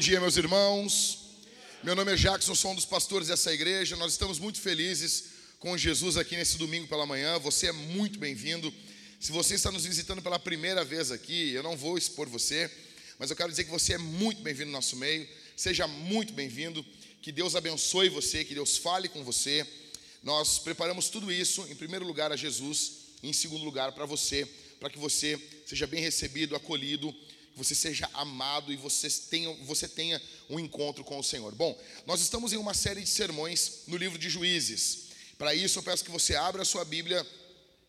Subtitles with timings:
[0.00, 1.18] bom dia, meus irmãos.
[1.84, 3.96] Meu nome é Jackson, sou um dos pastores dessa igreja.
[3.96, 5.24] Nós estamos muito felizes
[5.58, 7.38] com Jesus aqui nesse domingo pela manhã.
[7.40, 8.72] Você é muito bem-vindo.
[9.20, 12.70] Se você está nos visitando pela primeira vez aqui, eu não vou expor você,
[13.18, 15.28] mas eu quero dizer que você é muito bem-vindo no nosso meio.
[15.54, 16.82] Seja muito bem-vindo.
[17.20, 19.66] Que Deus abençoe você, que Deus fale com você.
[20.22, 24.48] Nós preparamos tudo isso, em primeiro lugar, a Jesus, e em segundo lugar, para você,
[24.80, 27.14] para que você seja bem recebido, acolhido
[27.56, 31.54] você seja amado e você tenha, você tenha um encontro com o Senhor.
[31.54, 35.10] Bom, nós estamos em uma série de sermões no livro de Juízes.
[35.36, 37.26] Para isso, eu peço que você abra a sua Bíblia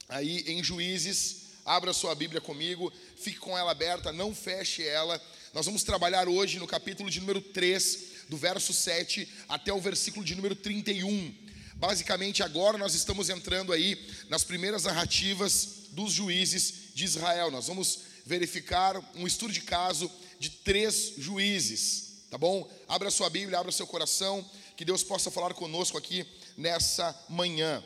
[0.09, 5.21] aí em Juízes, abra a sua Bíblia comigo, fique com ela aberta, não feche ela.
[5.53, 10.25] Nós vamos trabalhar hoje no capítulo de número 3, do verso 7 até o versículo
[10.25, 11.33] de número 31.
[11.75, 13.97] Basicamente, agora nós estamos entrando aí
[14.29, 17.51] nas primeiras narrativas dos juízes de Israel.
[17.51, 22.69] Nós vamos verificar um estudo de caso de três juízes, tá bom?
[22.87, 24.43] Abra sua Bíblia, abra seu coração,
[24.75, 26.25] que Deus possa falar conosco aqui
[26.57, 27.83] nessa manhã.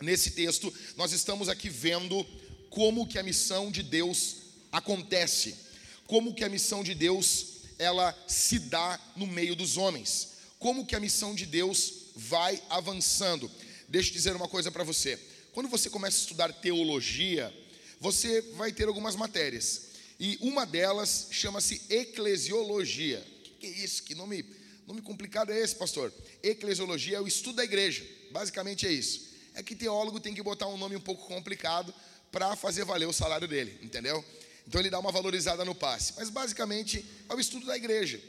[0.00, 2.26] Nesse texto, nós estamos aqui vendo
[2.68, 4.36] como que a missão de Deus
[4.72, 5.56] acontece,
[6.06, 7.46] como que a missão de Deus
[7.78, 13.50] ela se dá no meio dos homens, como que a missão de Deus vai avançando.
[13.88, 15.18] Deixa eu dizer uma coisa para você.
[15.52, 17.52] Quando você começa a estudar teologia,
[18.00, 19.90] você vai ter algumas matérias.
[20.18, 23.24] E uma delas chama-se eclesiologia.
[23.38, 24.02] O que, que é isso?
[24.02, 24.44] Que nome,
[24.86, 26.12] nome complicado é esse, pastor?
[26.42, 28.04] Eclesiologia é o estudo da igreja.
[28.30, 29.28] Basicamente é isso.
[29.54, 31.94] É que teólogo tem que botar um nome um pouco complicado
[32.32, 34.24] para fazer valer o salário dele, entendeu?
[34.66, 36.14] Então ele dá uma valorizada no passe.
[36.16, 38.20] Mas basicamente é o estudo da igreja.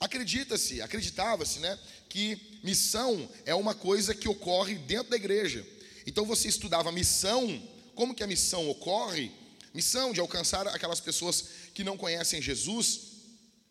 [0.00, 1.78] Acredita-se, acreditava-se, né,
[2.08, 5.64] que missão é uma coisa que ocorre dentro da igreja.
[6.06, 7.62] Então você estudava missão
[7.94, 9.30] como que a missão ocorre,
[9.74, 11.44] missão de alcançar aquelas pessoas
[11.74, 13.12] que não conhecem Jesus,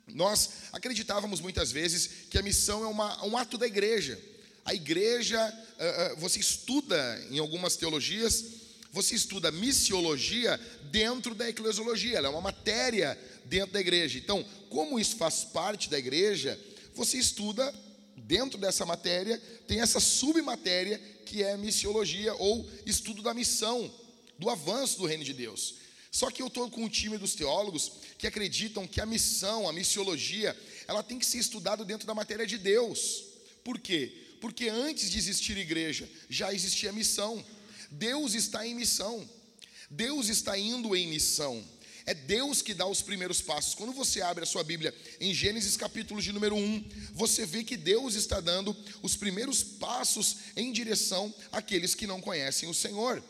[0.07, 4.19] nós acreditávamos muitas vezes que a missão é uma, um ato da igreja.
[4.65, 8.43] A igreja, uh, uh, você estuda em algumas teologias,
[8.91, 10.59] você estuda missiologia
[10.91, 14.19] dentro da eclesiologia, ela é uma matéria dentro da igreja.
[14.19, 16.59] Então, como isso faz parte da igreja,
[16.93, 17.73] você estuda
[18.17, 23.91] dentro dessa matéria, tem essa submatéria que é missiologia ou estudo da missão
[24.41, 25.75] do avanço do reino de Deus.
[26.11, 29.71] Só que eu estou com um time dos teólogos que acreditam que a missão, a
[29.71, 33.23] missiologia, ela tem que ser estudada dentro da matéria de Deus.
[33.63, 34.11] Por quê?
[34.41, 37.45] Porque antes de existir igreja, já existia missão.
[37.91, 39.29] Deus está em missão.
[39.89, 41.63] Deus está indo em missão.
[42.05, 43.75] É Deus que dá os primeiros passos.
[43.75, 47.77] Quando você abre a sua Bíblia em Gênesis capítulo de número 1, você vê que
[47.77, 53.23] Deus está dando os primeiros passos em direção àqueles que não conhecem o Senhor.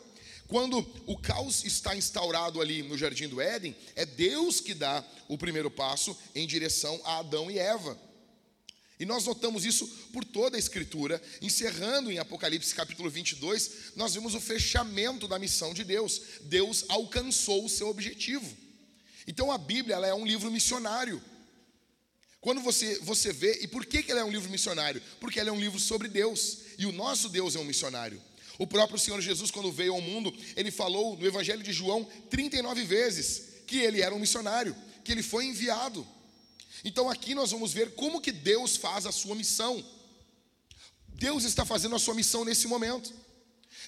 [0.48, 5.38] Quando o caos está instaurado ali no jardim do Éden, é Deus que dá o
[5.38, 7.98] primeiro passo em direção a Adão e Eva.
[9.02, 14.34] E nós notamos isso por toda a Escritura, encerrando em Apocalipse capítulo 22, nós vemos
[14.34, 16.22] o fechamento da missão de Deus.
[16.42, 18.56] Deus alcançou o seu objetivo.
[19.26, 21.20] Então a Bíblia é um livro missionário.
[22.40, 25.02] Quando você, você vê, e por que, que ela é um livro missionário?
[25.20, 28.20] Porque ela é um livro sobre Deus, e o nosso Deus é um missionário.
[28.58, 32.84] O próprio Senhor Jesus, quando veio ao mundo, ele falou no Evangelho de João 39
[32.84, 36.06] vezes que ele era um missionário, que ele foi enviado.
[36.84, 39.84] Então aqui nós vamos ver como que Deus faz a sua missão.
[41.08, 43.12] Deus está fazendo a sua missão nesse momento.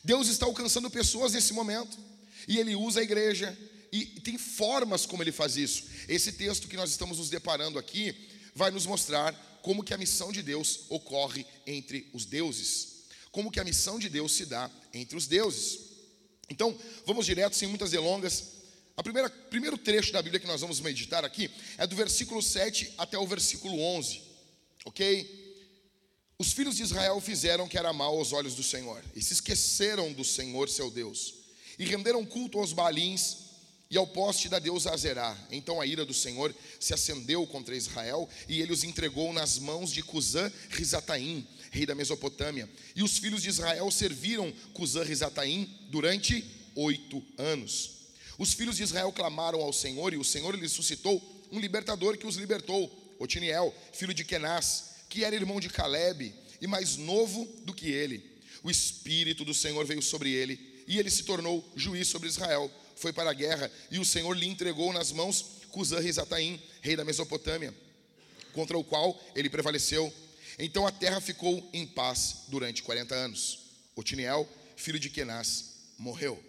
[0.02, 1.98] Deus está alcançando pessoas nesse momento.
[2.46, 3.56] E ele usa a igreja.
[3.92, 5.84] E tem formas como ele faz isso.
[6.08, 8.14] Esse texto que nós estamos nos deparando aqui
[8.54, 12.93] vai nos mostrar como que a missão de Deus ocorre entre os deuses
[13.34, 15.80] como que a missão de Deus se dá entre os deuses.
[16.48, 16.72] Então,
[17.04, 18.44] vamos direto, sem muitas delongas.
[18.96, 22.94] A primeira primeiro trecho da Bíblia que nós vamos meditar aqui é do versículo 7
[22.96, 24.22] até o versículo 11.
[24.84, 25.66] OK?
[26.38, 30.12] Os filhos de Israel fizeram que era mal aos olhos do Senhor, e se esqueceram
[30.12, 31.34] do Senhor, seu Deus,
[31.76, 33.38] e renderam culto aos balins
[33.90, 35.36] e ao poste da deusa Azerá.
[35.50, 39.92] Então a ira do Senhor se acendeu contra Israel, e ele os entregou nas mãos
[39.92, 42.70] de Cusã Risataim, rei da Mesopotâmia.
[42.94, 46.44] E os filhos de Israel serviram Cusã-Risataim durante
[46.76, 47.90] oito anos.
[48.38, 52.26] Os filhos de Israel clamaram ao Senhor, e o Senhor lhes suscitou um libertador que
[52.26, 57.74] os libertou, Otiniel, filho de Kenaz, que era irmão de Caleb e mais novo do
[57.74, 58.22] que ele.
[58.62, 62.70] O Espírito do Senhor veio sobre ele, e ele se tornou juiz sobre Israel.
[62.96, 67.74] Foi para a guerra, e o Senhor lhe entregou nas mãos Cusã-Risataim, rei da Mesopotâmia,
[68.52, 70.12] contra o qual ele prevaleceu.
[70.58, 73.58] Então a terra ficou em paz durante 40 anos.
[73.96, 76.42] Otiniel, filho de Kenaz, morreu.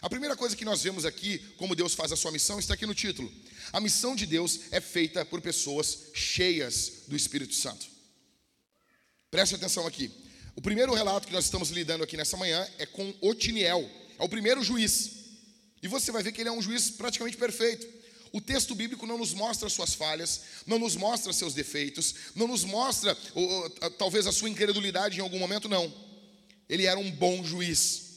[0.00, 2.86] A primeira coisa que nós vemos aqui, como Deus faz a sua missão, está aqui
[2.86, 3.32] no título.
[3.72, 7.86] A missão de Deus é feita por pessoas cheias do Espírito Santo.
[9.30, 10.10] Preste atenção aqui.
[10.54, 13.88] O primeiro relato que nós estamos lidando aqui nessa manhã é com Otiniel,
[14.18, 15.10] é o primeiro juiz.
[15.82, 17.86] E você vai ver que ele é um juiz praticamente perfeito.
[18.32, 22.64] O texto bíblico não nos mostra suas falhas, não nos mostra seus defeitos, não nos
[22.64, 25.92] mostra ou, talvez a sua incredulidade em algum momento, não.
[26.68, 28.08] Ele era um bom juiz.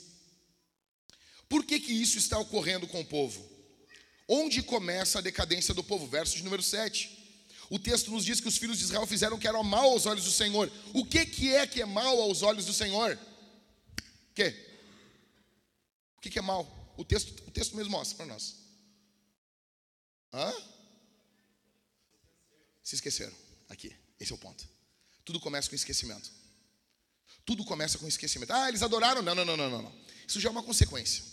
[1.47, 3.49] Por que, que isso está ocorrendo com o povo?
[4.27, 6.07] Onde começa a decadência do povo?
[6.07, 7.19] Verso de número 7.
[7.69, 10.25] O texto nos diz que os filhos de Israel fizeram que era mal aos olhos
[10.25, 10.71] do Senhor.
[10.93, 13.17] O que, que é que é mal aos olhos do Senhor?
[13.97, 14.47] O que?
[16.17, 16.93] O que, que é mal?
[16.97, 18.60] O texto, o texto mesmo mostra para nós.
[20.33, 20.53] Hã?
[22.83, 23.35] Se esqueceram.
[23.69, 24.67] Aqui, esse é o ponto.
[25.23, 26.31] Tudo começa com esquecimento.
[27.45, 28.51] Tudo começa com esquecimento.
[28.51, 29.21] Ah, eles adoraram?
[29.21, 29.95] Não, não, não, não, não.
[30.27, 31.23] Isso já é uma consequência.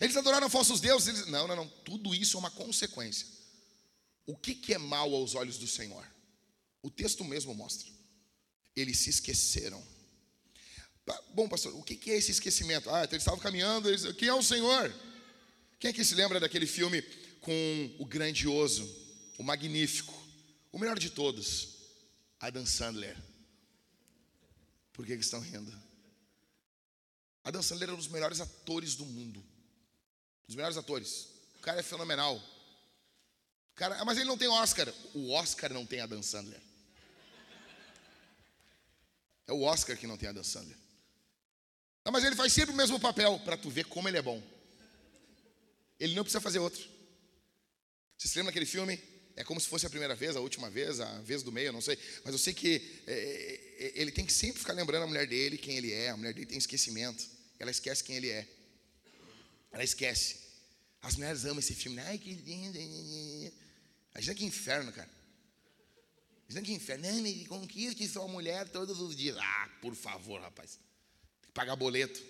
[0.00, 1.08] Eles adoraram falsos deuses.
[1.08, 1.26] Eles...
[1.26, 1.68] Não, não, não.
[1.68, 3.26] Tudo isso é uma consequência.
[4.26, 6.06] O que, que é mal aos olhos do Senhor?
[6.82, 7.88] O texto mesmo mostra.
[8.74, 9.82] Eles se esqueceram.
[11.34, 12.88] Bom, pastor, o que, que é esse esquecimento?
[12.90, 13.88] Ah, eles estavam caminhando.
[13.88, 14.04] Eles...
[14.12, 14.94] Quem é o Senhor?
[15.78, 17.02] Quem é que se lembra daquele filme
[17.42, 18.88] com o grandioso,
[19.36, 20.14] o magnífico,
[20.70, 21.76] o melhor de todos,
[22.40, 23.16] Adam Sandler?
[24.92, 25.72] Por que, que estão rindo?
[27.44, 29.44] Adam Sandler era um dos melhores atores do mundo.
[30.46, 31.28] Dos melhores atores.
[31.58, 32.36] O cara é fenomenal.
[32.36, 34.88] O cara, mas ele não tem Oscar.
[35.12, 36.60] O Oscar não tem Adam Sandler.
[39.46, 40.76] É o Oscar que não tem Adam Sandler.
[42.04, 44.40] Não, mas ele faz sempre o mesmo papel para tu ver como ele é bom.
[45.98, 46.91] Ele não precisa fazer outro.
[48.22, 49.02] Você se lembra daquele filme?
[49.34, 51.80] É como se fosse a primeira vez, a última vez, a vez do meio, não
[51.80, 51.98] sei.
[52.24, 55.26] Mas eu sei que é, é, é, ele tem que sempre ficar lembrando a mulher
[55.26, 56.10] dele quem ele é.
[56.10, 57.28] A mulher dele tem esquecimento.
[57.58, 58.46] Ela esquece quem ele é.
[59.72, 60.36] Ela esquece.
[61.00, 61.98] As mulheres amam esse filme.
[61.98, 62.78] Ai, que lindo.
[64.12, 65.10] Imagina que inferno, cara.
[66.48, 67.10] Imagina que inferno.
[67.10, 69.36] Não, me conquiste sua mulher todos os dias.
[69.36, 70.78] Ah, por favor, rapaz.
[71.40, 72.22] Tem que pagar boleto.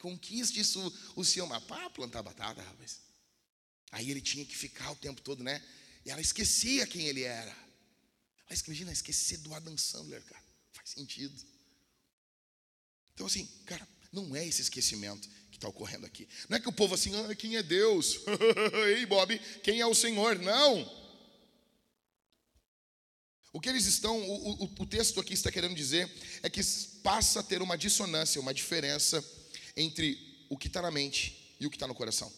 [0.00, 1.48] Conquiste isso, o seu.
[1.62, 3.05] Para plantar batata, rapaz.
[3.96, 5.62] Aí ele tinha que ficar o tempo todo, né?
[6.04, 7.56] E ela esquecia quem ele era.
[8.66, 10.44] Imagina, esquecer do Adam Sandler, cara.
[10.74, 11.34] Faz sentido.
[13.14, 16.28] Então, assim, cara, não é esse esquecimento que está ocorrendo aqui.
[16.46, 18.18] Não é que o povo assim, ah, quem é Deus?
[18.94, 20.38] Ei, Bob, quem é o Senhor?
[20.40, 21.06] Não.
[23.50, 26.06] O que eles estão, o, o, o texto aqui está querendo dizer
[26.42, 26.60] é que
[27.02, 29.24] passa a ter uma dissonância, uma diferença
[29.74, 32.30] entre o que está na mente e o que está no coração.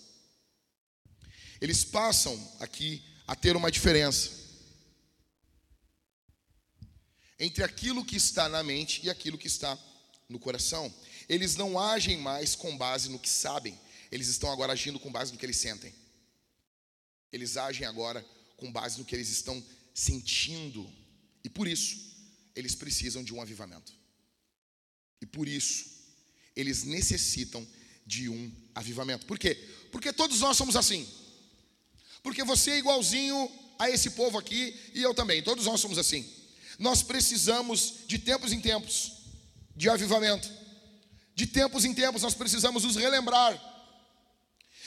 [1.60, 4.30] Eles passam aqui a ter uma diferença
[7.38, 9.78] entre aquilo que está na mente e aquilo que está
[10.28, 10.92] no coração.
[11.28, 13.78] Eles não agem mais com base no que sabem,
[14.10, 15.94] eles estão agora agindo com base no que eles sentem.
[17.32, 18.24] Eles agem agora
[18.56, 19.62] com base no que eles estão
[19.94, 20.90] sentindo.
[21.44, 21.96] E por isso,
[22.56, 23.92] eles precisam de um avivamento.
[25.20, 25.84] E por isso,
[26.56, 27.66] eles necessitam
[28.06, 29.26] de um avivamento.
[29.26, 29.54] Por quê?
[29.92, 31.06] Porque todos nós somos assim.
[32.28, 35.42] Porque você é igualzinho a esse povo aqui e eu também.
[35.42, 36.30] Todos nós somos assim.
[36.78, 39.12] Nós precisamos de tempos em tempos
[39.74, 40.46] de avivamento.
[41.34, 43.58] De tempos em tempos nós precisamos nos relembrar.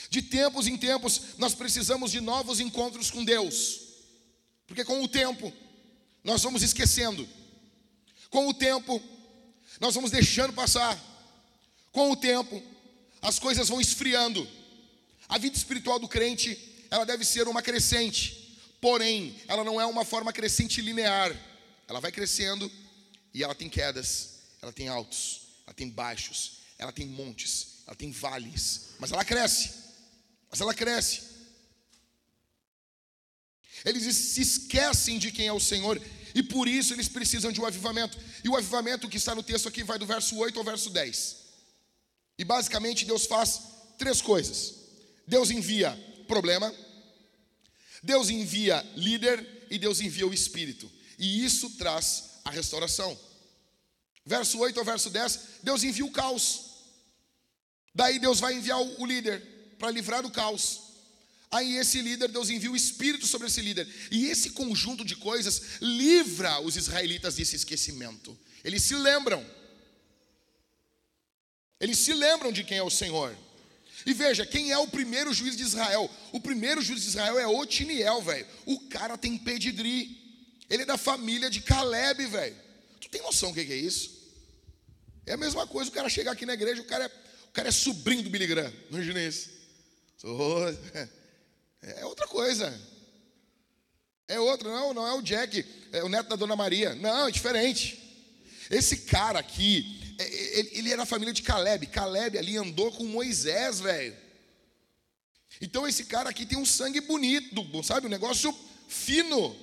[0.08, 3.80] De tempos em tempos nós precisamos de novos encontros com Deus.
[4.68, 5.52] Porque com o tempo
[6.22, 7.28] nós vamos esquecendo.
[8.30, 9.02] Com o tempo
[9.80, 10.96] nós vamos deixando passar.
[11.90, 12.62] Com o tempo
[13.20, 14.48] as coisas vão esfriando.
[15.28, 18.60] A vida espiritual do crente, ela deve ser uma crescente.
[18.80, 21.34] Porém, ela não é uma forma crescente linear.
[21.88, 22.70] Ela vai crescendo
[23.34, 24.32] e ela tem quedas
[24.62, 29.82] ela tem altos, ela tem baixos, ela tem montes, ela tem vales, mas ela cresce.
[30.48, 31.32] Mas ela cresce.
[33.84, 36.00] Eles se esquecem de quem é o Senhor
[36.34, 38.16] e por isso eles precisam de um avivamento.
[38.44, 41.36] E o avivamento que está no texto aqui vai do verso 8 ao verso 10.
[42.38, 43.62] E basicamente Deus faz
[43.98, 44.74] três coisas:
[45.26, 45.98] Deus envia
[46.32, 46.74] problema,
[48.02, 50.90] Deus envia líder e Deus envia o espírito.
[51.18, 53.18] E isso traz a restauração.
[54.24, 56.44] Verso 8 ao verso 10, Deus envia o caos.
[57.94, 59.40] Daí Deus vai enviar o líder
[59.78, 60.80] para livrar do caos.
[61.50, 63.86] Aí esse líder, Deus envia o Espírito sobre esse líder.
[64.10, 68.38] E esse conjunto de coisas livra os israelitas desse esquecimento.
[68.64, 69.44] Eles se lembram.
[71.78, 73.36] Eles se lembram de quem é o Senhor.
[74.04, 76.10] E veja, quem é o primeiro juiz de Israel?
[76.32, 78.46] O primeiro juiz de Israel é Otiniel, velho.
[78.66, 80.20] O cara tem pedigree.
[80.68, 82.56] Ele é da família de Caleb, velho.
[83.00, 84.22] Tu tem noção do que é isso?
[85.26, 87.10] É a mesma coisa o cara chegar aqui na igreja, o cara é,
[87.48, 88.72] o cara é sobrinho do Billy Graham.
[88.90, 89.50] Imagina isso.
[91.84, 92.72] É outra coisa.
[94.28, 96.94] É outro, não, não é o Jack, é o neto da Dona Maria.
[96.94, 97.98] Não, é diferente.
[98.70, 100.00] Esse cara aqui,
[100.72, 101.86] ele era a família de Caleb.
[101.86, 104.16] Caleb ali andou com Moisés, velho.
[105.60, 108.06] Então esse cara aqui tem um sangue bonito, sabe?
[108.06, 108.54] Um negócio
[108.88, 109.56] fino.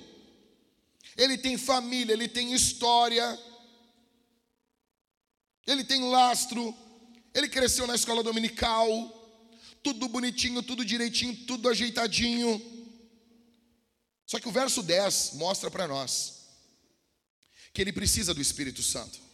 [1.16, 3.38] Ele tem família, ele tem história.
[5.66, 6.74] Ele tem lastro.
[7.34, 8.88] Ele cresceu na escola dominical.
[9.82, 12.60] Tudo bonitinho, tudo direitinho, tudo ajeitadinho.
[14.26, 16.40] Só que o verso 10 mostra para nós
[17.72, 19.29] que ele precisa do Espírito Santo.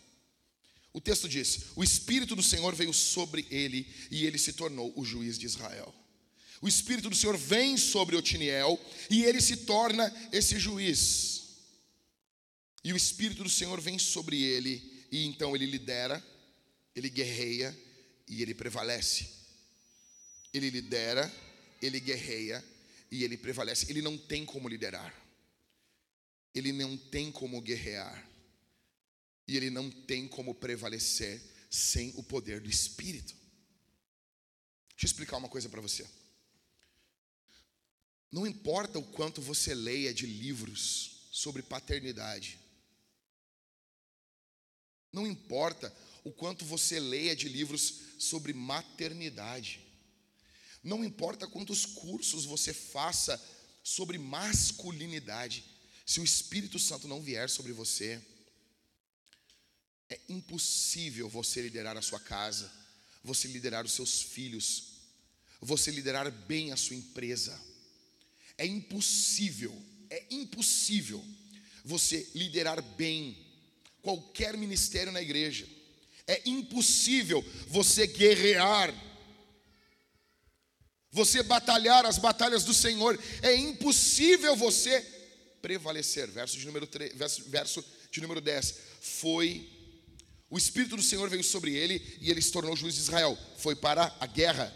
[0.97, 5.05] O texto diz: O Espírito do Senhor veio sobre ele e ele se tornou o
[5.05, 5.95] juiz de Israel.
[6.59, 11.49] O Espírito do Senhor vem sobre Otiniel e ele se torna esse juiz.
[12.83, 16.25] E o Espírito do Senhor vem sobre ele e então ele lidera,
[16.95, 17.79] ele guerreia
[18.27, 19.29] e ele prevalece.
[20.51, 21.31] Ele lidera,
[21.83, 22.65] ele guerreia
[23.11, 23.85] e ele prevalece.
[23.91, 25.15] Ele não tem como liderar.
[26.55, 28.36] Ele não tem como guerrear
[29.47, 33.35] e ele não tem como prevalecer sem o poder do Espírito.
[34.91, 36.07] Deixa eu explicar uma coisa para você.
[38.33, 42.59] Não importa o quanto você leia de livros sobre paternidade,
[45.13, 49.81] não importa o quanto você leia de livros sobre maternidade,
[50.83, 53.43] não importa quantos cursos você faça
[53.83, 55.65] sobre masculinidade,
[56.05, 58.21] se o Espírito Santo não vier sobre você,
[60.09, 62.71] é impossível você liderar a sua casa,
[63.23, 64.97] você liderar os seus filhos,
[65.61, 67.59] você liderar bem a sua empresa.
[68.57, 69.75] É impossível,
[70.09, 71.23] é impossível
[71.85, 73.37] você liderar bem
[74.01, 75.67] qualquer ministério na igreja.
[76.27, 78.95] É impossível você guerrear,
[81.11, 83.19] você batalhar as batalhas do Senhor.
[83.43, 85.01] É impossível você
[85.61, 86.29] prevalecer.
[86.29, 88.75] Verso de número 3, verso, verso de número 10.
[89.01, 89.76] Foi
[90.57, 93.39] o Espírito do Senhor veio sobre ele e ele se tornou juiz de Israel.
[93.59, 94.75] Foi para a guerra.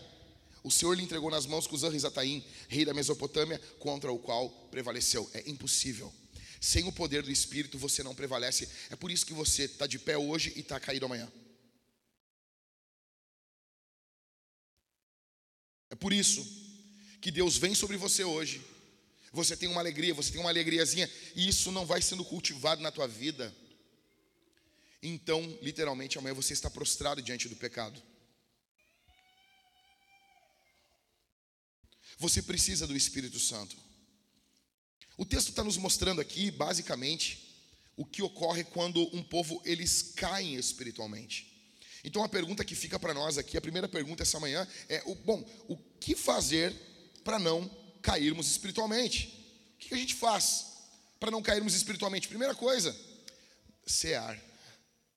[0.63, 5.27] O Senhor lhe entregou nas mãos Cusã Rizataim, rei da Mesopotâmia, contra o qual prevaleceu.
[5.33, 6.13] É impossível.
[6.61, 8.69] Sem o poder do Espírito você não prevalece.
[8.91, 11.33] É por isso que você está de pé hoje e está caído amanhã.
[15.89, 16.47] É por isso
[17.23, 18.61] que Deus vem sobre você hoje.
[19.33, 22.91] Você tem uma alegria, você tem uma alegriazinha, e isso não vai sendo cultivado na
[22.91, 23.51] tua vida
[25.03, 28.01] então, literalmente, amanhã você está prostrado diante do pecado.
[32.19, 33.77] Você precisa do Espírito Santo.
[35.17, 37.51] O texto está nos mostrando aqui, basicamente,
[37.97, 41.51] o que ocorre quando um povo eles caem espiritualmente.
[42.05, 45.15] Então a pergunta que fica para nós aqui, a primeira pergunta essa manhã é: o,
[45.15, 46.75] bom, o que fazer
[47.25, 47.69] para não
[48.03, 49.29] cairmos espiritualmente?
[49.75, 50.67] O que a gente faz
[51.19, 52.29] para não cairmos espiritualmente?
[52.29, 52.95] Primeira coisa,
[53.87, 54.50] cear.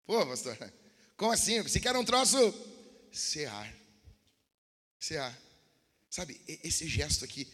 [0.05, 0.57] Pô, pastor,
[1.15, 1.62] como assim?
[1.62, 2.38] Você quer um troço?
[3.12, 3.74] Cear.
[5.00, 5.38] Cear.
[6.10, 7.48] Sabe, esse gesto aqui,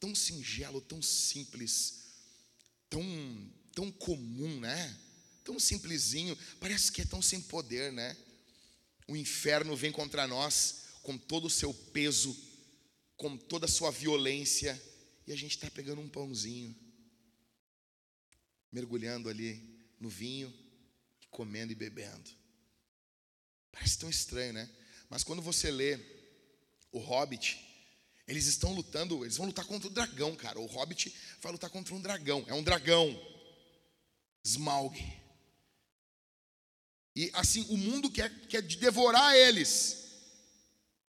[0.00, 2.02] tão singelo, tão simples,
[2.90, 3.02] tão,
[3.72, 4.98] tão comum, né?
[5.44, 8.16] Tão simplesinho, parece que é tão sem poder, né?
[9.08, 12.36] O inferno vem contra nós com todo o seu peso,
[13.16, 14.80] com toda a sua violência,
[15.26, 16.76] e a gente está pegando um pãozinho,
[18.70, 20.52] mergulhando ali no vinho,
[21.32, 22.30] comendo e bebendo.
[23.72, 24.70] Parece tão estranho, né?
[25.08, 25.98] Mas quando você lê
[26.92, 27.58] o Hobbit,
[28.28, 30.60] eles estão lutando, eles vão lutar contra o dragão, cara.
[30.60, 32.44] O Hobbit vai lutar contra um dragão.
[32.46, 33.18] É um dragão.
[34.44, 34.96] Smaug.
[37.16, 40.20] E assim, o mundo quer, quer devorar eles.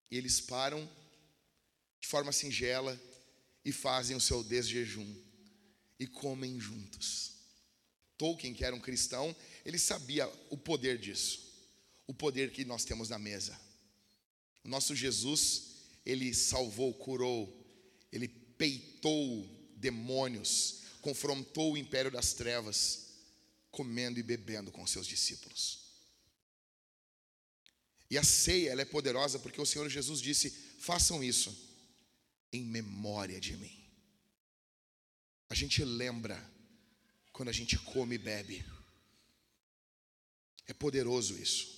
[0.10, 0.90] E eles param
[2.00, 3.00] de forma singela
[3.64, 5.16] e fazem o seu desjejum
[6.00, 7.33] e comem juntos.
[8.24, 11.42] Tolkien, que era um cristão, ele sabia o poder disso,
[12.08, 13.60] o poder que nós temos na mesa.
[14.64, 15.74] O nosso Jesus,
[16.06, 17.54] ele salvou, curou,
[18.14, 23.02] ele peitou demônios, confrontou o império das trevas.
[23.72, 25.80] comendo e bebendo com seus discípulos.
[28.08, 31.52] E a ceia, ela é poderosa porque o Senhor Jesus disse: "Façam isso
[32.52, 33.84] em memória de mim".
[35.50, 36.53] A gente lembra
[37.34, 38.64] quando a gente come e bebe.
[40.68, 41.74] É poderoso isso.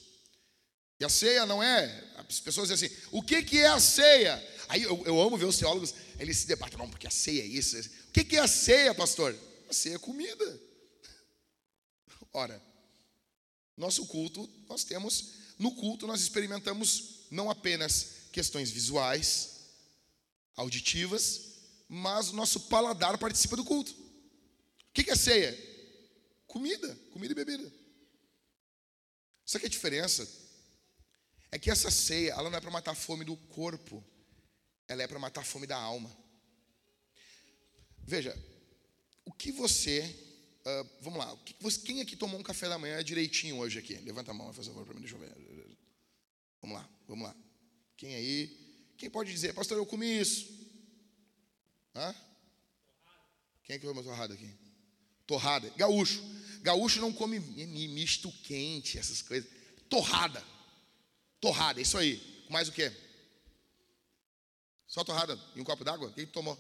[1.00, 2.14] E a ceia não é.
[2.18, 4.36] As pessoas dizem assim: o que, que é a ceia?
[4.68, 7.46] Aí eu, eu amo ver os teólogos, eles se debatem, não, porque a ceia é
[7.46, 7.78] isso.
[7.80, 9.36] O que, que é a ceia, pastor?
[9.70, 10.62] A ceia é comida.
[12.32, 12.62] Ora,
[13.76, 19.56] nosso culto, nós temos, no culto, nós experimentamos não apenas questões visuais,
[20.56, 21.56] auditivas,
[21.88, 24.05] mas o nosso paladar participa do culto.
[24.96, 25.54] O que, que é ceia?
[26.48, 27.70] Comida, comida e bebida.
[29.44, 30.26] Só que a diferença
[31.52, 34.02] é que essa ceia, ela não é para matar a fome do corpo,
[34.88, 36.10] ela é para matar a fome da alma.
[38.06, 38.34] Veja,
[39.26, 40.00] o que você,
[40.62, 43.96] uh, vamos lá, que você, quem aqui tomou um café da manhã direitinho hoje aqui?
[43.96, 45.36] Levanta a mão, faz favor para mim, deixa eu ver.
[46.62, 47.36] Vamos lá, vamos lá.
[47.98, 48.94] Quem aí?
[48.98, 50.48] Quem pode dizer, pastor, eu comi isso?
[51.94, 52.16] Hã?
[53.62, 54.65] Quem é que comeu torrada aqui?
[55.28, 55.70] Torrada.
[55.76, 56.24] Gaúcho.
[56.62, 59.50] Gaúcho não come misto quente, essas coisas.
[59.90, 60.44] Torrada.
[61.40, 62.46] Torrada, isso aí.
[62.50, 62.92] Mais o quê?
[64.88, 66.12] Só torrada e um copo d'água?
[66.12, 66.58] Quem tomou?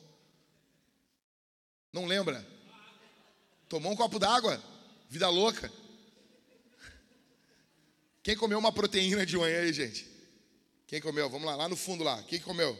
[1.91, 2.45] Não lembra?
[3.69, 4.61] Tomou um copo d'água?
[5.09, 5.71] Vida louca.
[8.21, 10.05] Quem comeu uma proteína de manhã aí, gente?
[10.87, 11.29] Quem comeu?
[11.29, 12.21] Vamos lá, lá no fundo lá.
[12.23, 12.77] Quem comeu?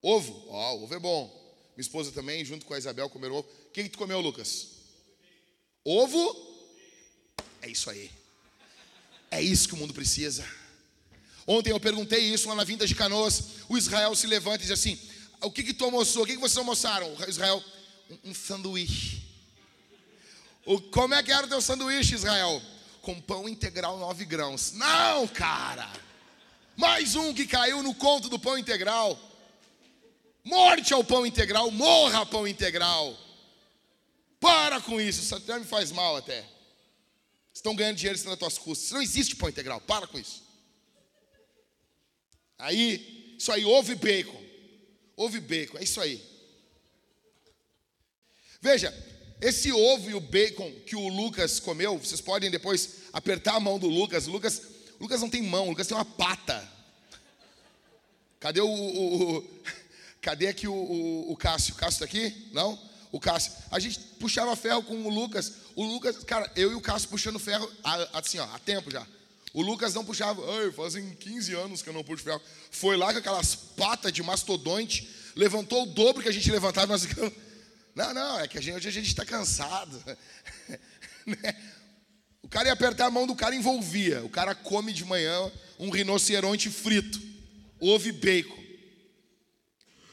[0.00, 0.46] Ovo?
[0.48, 1.39] Ó, oh, ovo é bom.
[1.80, 3.48] Minha esposa também, junto com a Isabel, comeram ovo.
[3.72, 4.66] Quem que tu comeu, Lucas?
[5.82, 6.36] Ovo?
[7.62, 8.10] É isso aí.
[9.30, 10.46] É isso que o mundo precisa.
[11.46, 13.64] Ontem eu perguntei isso lá na vinda de Canoas.
[13.66, 15.00] O Israel se levanta e diz assim:
[15.40, 16.24] O que que tu almoçou?
[16.24, 17.14] O que que vocês almoçaram?
[17.14, 17.64] O Israel,
[18.10, 19.22] um, um sanduíche.
[20.66, 22.60] O, como é que era o teu sanduíche, Israel?
[23.00, 24.72] Com pão integral 9 grãos.
[24.72, 25.90] Não, cara.
[26.76, 29.18] Mais um que caiu no conto do pão integral.
[30.42, 33.16] Morte ao pão integral, morra pão integral.
[34.38, 36.44] Para com isso, isso até me faz mal até.
[37.52, 38.86] Estão ganhando dinheiro nas tuas custas.
[38.86, 40.42] Isso não existe pão integral, para com isso.
[42.58, 44.42] Aí, isso aí, ovo e bacon.
[45.16, 46.22] Ovo e bacon, é isso aí.
[48.62, 48.94] Veja,
[49.40, 53.78] esse ovo e o bacon que o Lucas comeu, vocês podem depois apertar a mão
[53.78, 54.26] do Lucas.
[54.26, 54.62] O Lucas,
[54.98, 56.66] o Lucas não tem mão, o Lucas tem uma pata.
[58.38, 58.68] Cadê o.
[58.68, 59.60] o, o
[60.20, 61.74] cadê aqui o, o, o Cássio?
[61.74, 62.48] O Cássio está aqui?
[62.52, 62.78] Não?
[63.12, 63.52] O Cássio.
[63.70, 65.52] A gente puxava ferro com o Lucas.
[65.74, 67.70] O Lucas, cara, eu e o Cássio puxando ferro
[68.12, 69.06] assim, ó, há tempo já.
[69.52, 72.40] O Lucas não puxava, Ai, fazem 15 anos que eu não puxo ferro.
[72.70, 77.04] Foi lá com aquelas patas de mastodonte, levantou o dobro que a gente levantava, nós
[77.04, 77.32] ficamos.
[77.94, 80.02] Não, não, é que a gente, hoje a gente está cansado.
[81.26, 81.54] Né?
[82.42, 84.24] o cara ia apertar a mão do cara envolvia.
[84.24, 87.20] O cara come de manhã um rinoceronte frito,
[87.78, 88.59] ovo e bacon.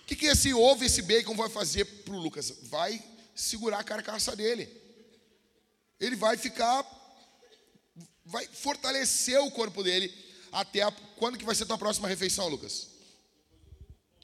[0.08, 2.52] Que, que esse ovo esse bacon vai fazer para o Lucas?
[2.64, 3.04] Vai
[3.36, 4.68] segurar a carcaça dele.
[6.00, 6.82] Ele vai ficar
[8.26, 10.14] vai fortalecer o corpo dele
[10.52, 12.88] até a, quando que vai ser a tua próxima refeição, Lucas?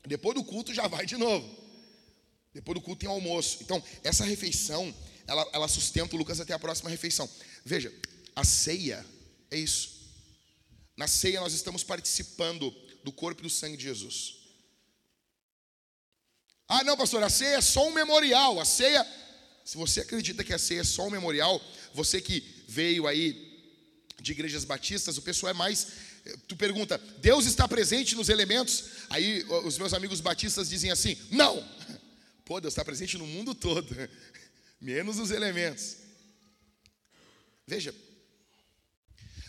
[0.06, 1.50] Depois do culto já vai de novo.
[2.54, 3.60] Depois do culto tem almoço.
[3.62, 4.94] Então, essa refeição,
[5.28, 7.30] ela, ela sustenta o Lucas até a próxima refeição.
[7.66, 7.94] Veja,
[8.36, 9.06] a ceia
[9.52, 10.02] é isso.
[10.96, 12.72] Na ceia nós estamos participando
[13.04, 14.43] do corpo e do sangue de Jesus.
[16.76, 18.60] Ah, não, pastor, a ceia é só um memorial.
[18.60, 19.06] A ceia,
[19.64, 21.62] se você acredita que a ceia é só um memorial,
[21.94, 23.62] você que veio aí
[24.20, 25.88] de igrejas batistas, o pessoal é mais.
[26.48, 28.86] Tu pergunta, Deus está presente nos elementos?
[29.12, 31.64] Aí os meus amigos batistas dizem assim: não!
[32.44, 33.96] Pô, Deus está presente no mundo todo,
[34.82, 35.98] menos nos elementos.
[37.68, 37.94] Veja,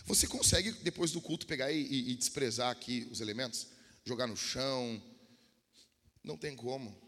[0.05, 3.65] você consegue depois do culto pegar e, e desprezar aqui os elementos?
[4.05, 5.01] Jogar no chão?
[6.23, 7.04] Não tem como.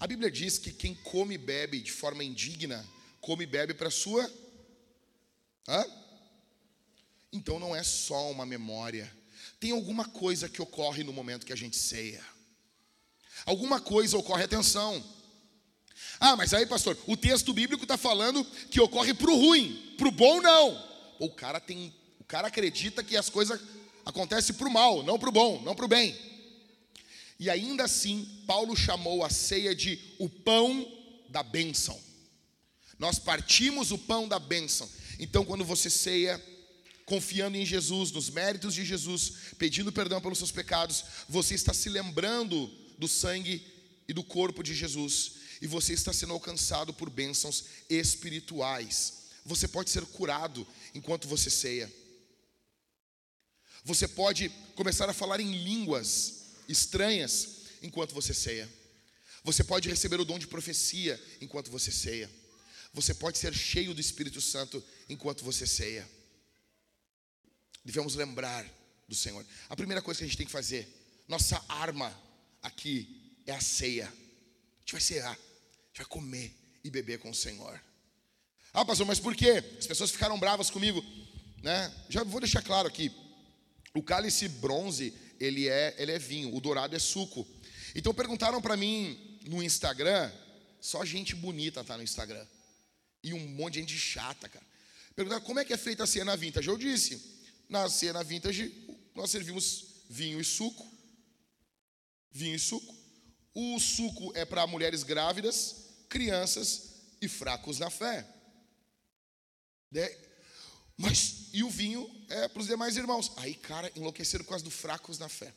[0.00, 2.84] A Bíblia diz que quem come e bebe de forma indigna,
[3.20, 4.28] come e bebe para sua
[5.68, 5.86] Hã?
[7.32, 9.10] Então não é só uma memória.
[9.60, 12.24] Tem alguma coisa que ocorre no momento que a gente ceia.
[13.46, 15.02] Alguma coisa ocorre, atenção.
[16.18, 20.08] Ah, mas aí, pastor, o texto bíblico está falando que ocorre para o ruim, para
[20.08, 20.90] o bom não.
[21.18, 23.60] O cara tem, o cara acredita que as coisas
[24.04, 26.29] acontecem para o mal, não para o bom, não para o bem.
[27.40, 30.86] E ainda assim, Paulo chamou a ceia de o pão
[31.30, 31.98] da bênção.
[32.98, 34.86] Nós partimos o pão da bênção.
[35.18, 36.38] Então, quando você ceia,
[37.06, 41.88] confiando em Jesus, nos méritos de Jesus, pedindo perdão pelos seus pecados, você está se
[41.88, 43.66] lembrando do sangue
[44.06, 45.40] e do corpo de Jesus.
[45.62, 49.24] e você está sendo alcançado por bênçãos espirituais.
[49.44, 51.90] Você pode ser curado enquanto você ceia.
[53.84, 56.39] Você pode começar a falar em línguas
[56.70, 58.68] estranhas enquanto você ceia.
[59.42, 62.30] Você pode receber o dom de profecia enquanto você ceia.
[62.92, 66.08] Você pode ser cheio do Espírito Santo enquanto você ceia.
[67.84, 68.66] Devemos lembrar
[69.08, 69.44] do Senhor.
[69.68, 70.88] A primeira coisa que a gente tem que fazer,
[71.26, 72.14] nossa arma
[72.62, 74.06] aqui é a ceia.
[74.06, 76.54] A gente vai cear, a gente vai comer
[76.84, 77.80] e beber com o Senhor.
[78.72, 79.64] Ah, pastor, mas por quê?
[79.78, 81.04] As pessoas ficaram bravas comigo,
[81.62, 81.92] né?
[82.08, 83.10] Já vou deixar claro aqui.
[83.94, 87.46] O cálice bronze, ele é, ele é vinho, o dourado é suco.
[87.94, 90.30] Então perguntaram para mim no Instagram,
[90.80, 92.46] só gente bonita tá no Instagram.
[93.22, 94.64] E um monte de gente chata, cara.
[95.14, 96.68] Perguntaram como é que é feita a cena vintage.
[96.68, 98.72] Eu disse, na cena vintage,
[99.14, 100.86] nós servimos vinho e suco.
[102.32, 102.94] Vinho e suco.
[103.52, 108.26] O suco é para mulheres grávidas, crianças e fracos na fé.
[111.00, 113.32] Mas, e o vinho é para os demais irmãos.
[113.38, 115.50] Aí, cara, enlouqueceram por causa do fracos na fé.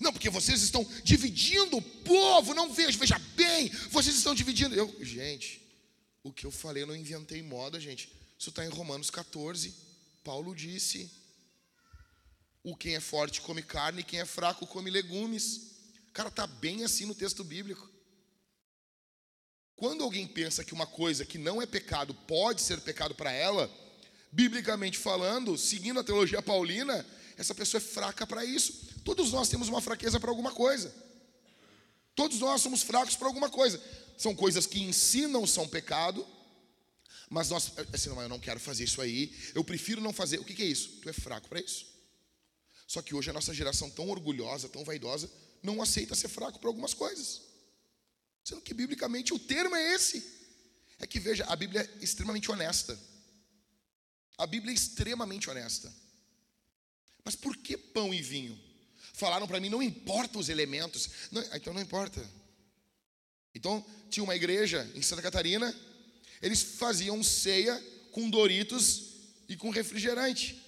[0.00, 4.74] Não, porque vocês estão dividindo o povo, não veja, veja bem, vocês estão dividindo.
[4.74, 5.60] Eu, gente,
[6.22, 8.10] o que eu falei, eu não inventei moda, gente.
[8.38, 9.74] Isso está em Romanos 14.
[10.24, 11.10] Paulo disse:
[12.62, 15.72] o quem é forte come carne, quem é fraco come legumes.
[16.14, 17.90] Cara, tá bem assim no texto bíblico.
[19.76, 23.70] Quando alguém pensa que uma coisa que não é pecado pode ser pecado para ela,
[24.32, 28.72] biblicamente falando, seguindo a teologia paulina, essa pessoa é fraca para isso.
[29.04, 30.92] Todos nós temos uma fraqueza para alguma coisa.
[32.14, 33.80] Todos nós somos fracos para alguma coisa.
[34.16, 36.26] São coisas que em si não são pecado,
[37.28, 40.38] mas nós, assim, não, eu não quero fazer isso aí, eu prefiro não fazer.
[40.38, 41.00] O que, que é isso?
[41.02, 41.86] Tu é fraco para isso.
[42.86, 45.30] Só que hoje a nossa geração tão orgulhosa, tão vaidosa,
[45.62, 47.42] não aceita ser fraco para algumas coisas.
[48.44, 50.22] Sendo que biblicamente o termo é esse.
[50.98, 52.98] É que veja, a Bíblia é extremamente honesta.
[54.38, 55.92] A Bíblia é extremamente honesta.
[57.24, 58.58] Mas por que pão e vinho?
[59.12, 61.08] Falaram para mim, não importa os elementos.
[61.30, 62.20] Não, então não importa.
[63.54, 65.74] Então, tinha uma igreja em Santa Catarina,
[66.40, 67.78] eles faziam ceia
[68.10, 69.12] com Doritos
[69.48, 70.60] e com refrigerante.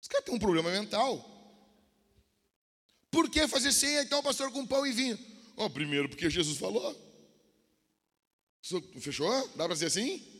[0.00, 1.34] Os caras têm um problema mental.
[3.10, 5.18] Por que fazer ceia então, pastor, com pão e vinho?
[5.56, 6.96] Oh, primeiro, porque Jesus falou.
[9.00, 9.48] Fechou?
[9.56, 10.37] Dá para dizer assim?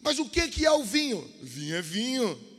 [0.00, 1.20] Mas o que é o vinho?
[1.42, 2.50] Vinho é vinho.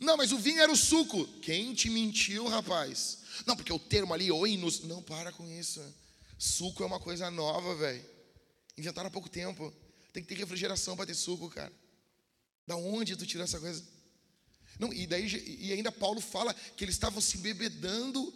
[0.00, 1.26] Não, mas o vinho era o suco.
[1.40, 3.18] Quem te mentiu, rapaz?
[3.46, 4.82] Não, porque o termo ali, oinos.
[4.82, 5.82] Não, para com isso.
[6.38, 8.04] Suco é uma coisa nova, velho.
[8.76, 9.72] Inventaram há pouco tempo.
[10.12, 11.72] Tem que ter refrigeração para ter suco, cara.
[12.66, 13.84] Da onde tu tirou essa coisa?
[14.78, 15.26] Não, e daí
[15.60, 18.32] e ainda Paulo fala que eles estavam se bebedando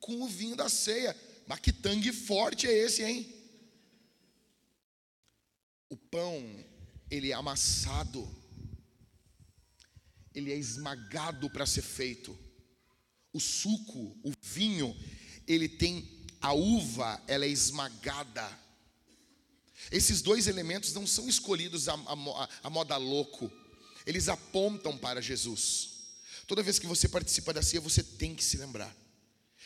[0.00, 1.14] com o vinho da ceia.
[1.46, 3.34] Mas que tangue forte é esse, hein?
[5.88, 6.42] O pão,
[7.10, 8.44] ele é amassado
[10.34, 12.36] ele é esmagado para ser feito.
[13.32, 14.94] O suco, o vinho,
[15.46, 18.60] ele tem a uva, ela é esmagada.
[19.90, 23.50] Esses dois elementos não são escolhidos a, a, a moda louco,
[24.04, 25.90] eles apontam para Jesus.
[26.46, 28.94] Toda vez que você participa da ceia, você tem que se lembrar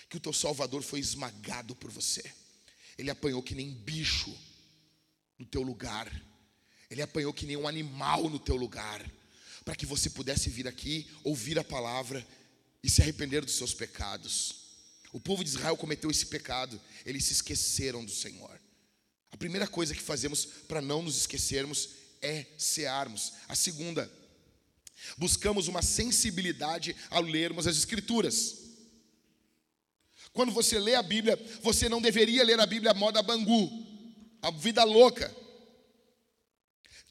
[0.09, 2.23] que o teu Salvador foi esmagado por você.
[2.97, 4.37] Ele apanhou que nem bicho
[5.39, 6.11] no teu lugar.
[6.91, 9.05] Ele apanhou que nem um animal no teu lugar
[9.65, 12.27] para que você pudesse vir aqui, ouvir a palavra
[12.83, 14.69] e se arrepender dos seus pecados.
[15.13, 18.59] O povo de Israel cometeu esse pecado, eles se esqueceram do Senhor.
[19.31, 21.91] A primeira coisa que fazemos para não nos esquecermos
[22.23, 23.35] é cearmos.
[23.47, 24.11] A segunda,
[25.17, 28.57] buscamos uma sensibilidade ao lermos as Escrituras.
[30.33, 33.88] Quando você lê a Bíblia, você não deveria ler a Bíblia moda bangu,
[34.43, 35.35] a vida louca.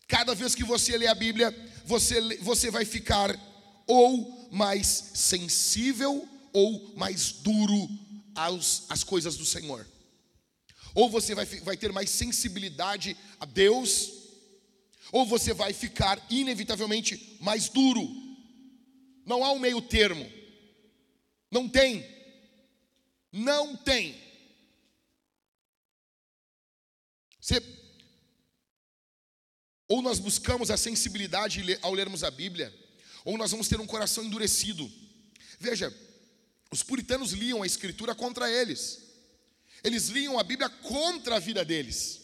[0.08, 1.54] Cada vez que você lê a Bíblia,
[1.86, 3.38] você, você vai ficar
[3.86, 7.90] ou mais sensível ou mais duro
[8.36, 9.86] aos, às coisas do Senhor.
[10.96, 14.12] Ou você vai, vai ter mais sensibilidade a Deus,
[15.12, 18.08] ou você vai ficar inevitavelmente mais duro.
[19.26, 20.30] Não há um meio termo.
[21.52, 22.06] Não tem.
[23.32, 24.16] Não tem.
[27.48, 27.64] Você
[29.88, 32.78] ou nós buscamos a sensibilidade ao lermos a Bíblia,
[33.24, 34.92] ou nós vamos ter um coração endurecido.
[35.58, 35.96] Veja,
[36.70, 39.00] os puritanos liam a Escritura contra eles,
[39.82, 42.20] eles liam a Bíblia contra a vida deles.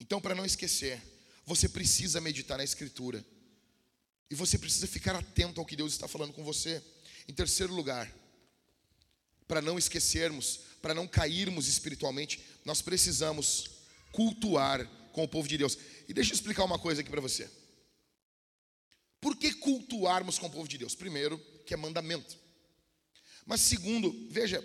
[0.00, 1.00] Então, para não esquecer,
[1.46, 3.24] você precisa meditar na Escritura,
[4.28, 6.82] e você precisa ficar atento ao que Deus está falando com você.
[7.28, 8.12] Em terceiro lugar,
[9.46, 13.70] para não esquecermos, para não cairmos espiritualmente, nós precisamos
[14.12, 15.78] cultuar com o povo de Deus.
[16.06, 17.50] E deixa eu explicar uma coisa aqui para você.
[19.18, 20.94] Por que cultuarmos com o povo de Deus?
[20.94, 22.36] Primeiro, que é mandamento.
[23.46, 24.62] Mas segundo, veja,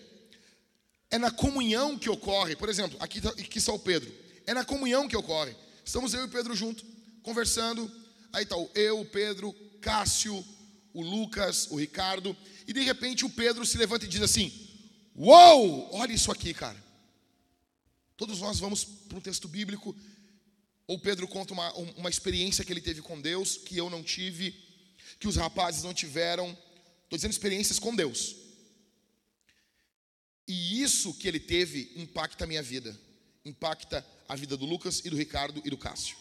[1.09, 2.53] é na comunhão que ocorre.
[2.53, 4.13] Por exemplo, aqui, tá, aqui está o Pedro.
[4.45, 5.55] É na comunhão que ocorre.
[5.85, 6.85] Estamos eu e o Pedro junto,
[7.23, 7.89] conversando.
[8.33, 10.45] Aí está eu, o Pedro, Cássio,
[10.93, 12.35] o Lucas, o Ricardo.
[12.67, 14.68] E de repente o Pedro se levanta e diz assim:
[15.21, 16.81] Uou, olha isso aqui, cara.
[18.15, 19.93] Todos nós vamos para um texto bíblico.
[20.87, 24.55] Ou Pedro conta uma, uma experiência que ele teve com Deus, que eu não tive,
[25.19, 26.57] que os rapazes não tiveram.
[27.03, 28.37] Estou dizendo experiências com Deus.
[30.47, 32.97] E isso que ele teve impacta a minha vida,
[33.43, 36.15] impacta a vida do Lucas e do Ricardo e do Cássio.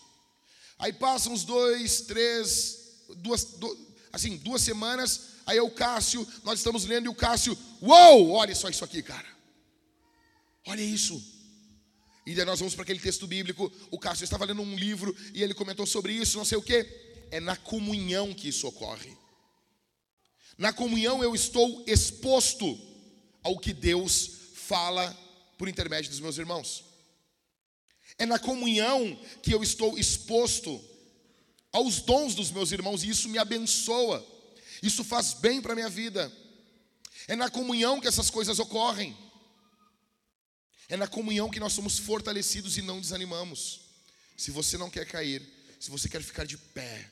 [0.77, 3.45] Aí passam uns dois, três, duas,
[4.12, 8.55] assim, duas semanas, aí é o Cássio, nós estamos lendo e o Cássio, uou, olha
[8.55, 9.27] só isso aqui, cara.
[10.66, 11.23] Olha isso.
[12.27, 15.42] E daí nós vamos para aquele texto bíblico, o Cássio estava lendo um livro e
[15.42, 16.87] ele comentou sobre isso, não sei o que.
[17.31, 19.16] É na comunhão que isso ocorre.
[20.59, 22.79] Na comunhão eu estou exposto
[23.42, 25.16] ao que Deus fala
[25.57, 26.85] por intermédio dos meus irmãos.
[28.18, 30.83] É na comunhão que eu estou exposto
[31.72, 34.26] aos dons dos meus irmãos e isso me abençoa.
[34.83, 36.33] Isso faz bem para a minha vida.
[37.26, 39.16] É na comunhão que essas coisas ocorrem.
[40.88, 43.81] É na comunhão que nós somos fortalecidos e não desanimamos.
[44.37, 45.42] Se você não quer cair,
[45.78, 47.11] se você quer ficar de pé,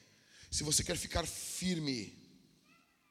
[0.50, 2.16] se você quer ficar firme,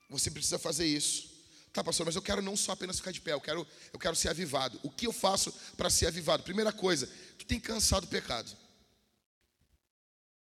[0.09, 1.35] você precisa fazer isso.
[1.71, 4.15] Tá, pastor, mas eu quero não só apenas ficar de pé, eu quero, eu quero
[4.15, 4.79] ser avivado.
[4.81, 6.41] O que eu faço para ser avivado?
[6.41, 7.05] Primeira coisa,
[7.37, 8.49] tu tem cansado do pecado.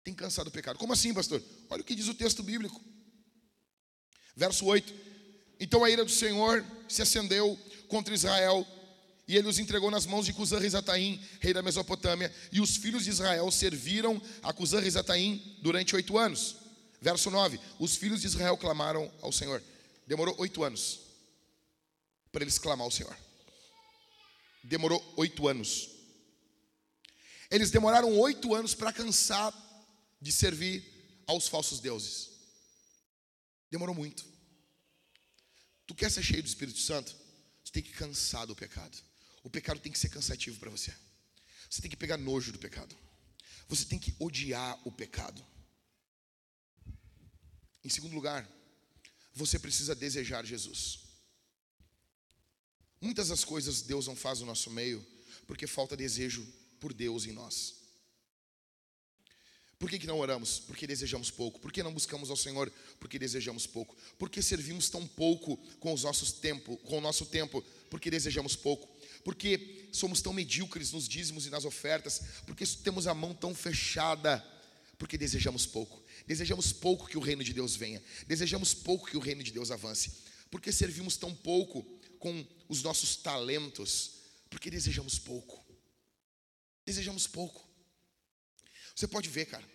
[0.10, 0.80] Tem cansado do pecado.
[0.80, 1.40] Como assim, pastor?
[1.70, 2.82] Olha o que diz o texto bíblico.
[4.36, 4.92] Verso 8.
[5.60, 7.56] Então a ira do Senhor se acendeu
[7.88, 8.66] contra Israel,
[9.28, 13.04] e ele os entregou nas mãos de Cusã Rizataim, rei da Mesopotâmia, e os filhos
[13.04, 16.56] de Israel serviram a Cusã Rizataim durante oito anos.
[17.00, 19.62] Verso 9: Os filhos de Israel clamaram ao Senhor.
[20.08, 21.02] Demorou oito anos
[22.32, 23.16] para eles clamar ao Senhor.
[24.64, 25.88] Demorou oito anos.
[27.52, 29.69] Eles demoraram oito anos para cansar
[30.22, 30.84] de servir
[31.28, 32.30] aos falsos deuses.
[33.70, 34.26] Demorou muito.
[35.86, 37.16] Tu quer ser cheio do Espírito Santo?
[37.64, 38.98] Tu tem que cansar do pecado.
[39.44, 40.94] O pecado tem que ser cansativo para você.
[41.70, 42.96] Você tem que pegar nojo do pecado.
[43.68, 45.46] Você tem que odiar o pecado.
[47.84, 48.50] Em segundo lugar,
[49.34, 51.00] você precisa desejar Jesus.
[53.00, 55.06] Muitas das coisas Deus não faz no nosso meio
[55.48, 56.46] porque falta desejo
[56.80, 57.79] por Deus em nós.
[59.80, 60.60] Por que, que não oramos?
[60.60, 61.58] Porque desejamos pouco.
[61.58, 62.70] Por que não buscamos ao Senhor?
[63.00, 63.96] Porque desejamos pouco.
[64.18, 67.64] Por que servimos tão pouco com os nossos tempo, com o nosso tempo?
[67.90, 68.90] Porque desejamos pouco.
[69.24, 72.22] Porque somos tão medíocres nos dízimos e nas ofertas?
[72.46, 74.46] Porque temos a mão tão fechada?
[74.98, 76.04] Porque desejamos pouco.
[76.28, 78.04] Desejamos pouco que o reino de Deus venha.
[78.28, 80.12] Desejamos pouco que o reino de Deus avance.
[80.52, 81.84] Porque servimos tão pouco
[82.20, 84.16] com os nossos talentos,
[84.50, 85.64] porque desejamos pouco.
[86.86, 87.69] Desejamos pouco.
[89.00, 89.66] Você pode ver, cara,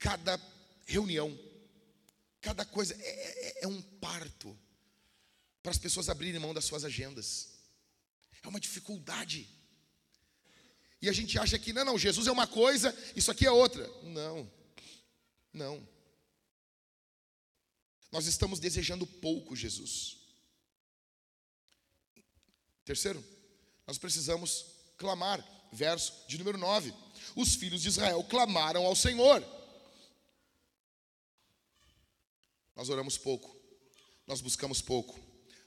[0.00, 0.36] cada
[0.84, 1.38] reunião,
[2.40, 4.58] cada coisa é, é, é um parto
[5.62, 7.50] para as pessoas abrirem mão das suas agendas.
[8.42, 9.48] É uma dificuldade.
[11.00, 13.86] E a gente acha que, não, não, Jesus é uma coisa, isso aqui é outra.
[14.02, 14.50] Não,
[15.52, 15.88] não.
[18.10, 20.16] Nós estamos desejando pouco Jesus.
[22.84, 23.24] Terceiro,
[23.86, 24.66] nós precisamos
[24.98, 25.48] clamar.
[25.72, 26.92] Verso de número 9.
[27.36, 29.44] Os filhos de Israel clamaram ao Senhor.
[32.74, 33.54] Nós oramos pouco,
[34.26, 35.18] nós buscamos pouco,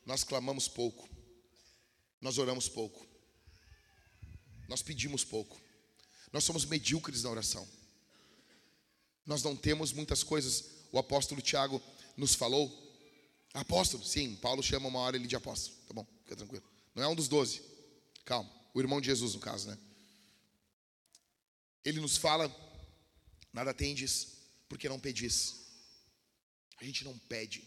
[0.05, 1.07] nós clamamos pouco,
[2.19, 3.05] nós oramos pouco,
[4.67, 5.59] nós pedimos pouco,
[6.31, 7.67] nós somos medíocres na oração.
[9.25, 10.65] Nós não temos muitas coisas.
[10.91, 11.81] O apóstolo Tiago
[12.15, 12.83] nos falou.
[13.53, 15.75] Apóstolo, sim, Paulo chama uma hora ele de apóstolo.
[15.87, 16.63] Tá bom, fica tranquilo.
[16.93, 17.61] Não é um dos doze.
[18.23, 18.51] Calma.
[18.73, 19.77] O irmão de Jesus, no caso, né?
[21.85, 22.53] Ele nos fala:
[23.53, 25.63] nada tendes, porque não pedis.
[26.77, 27.63] A gente não pede.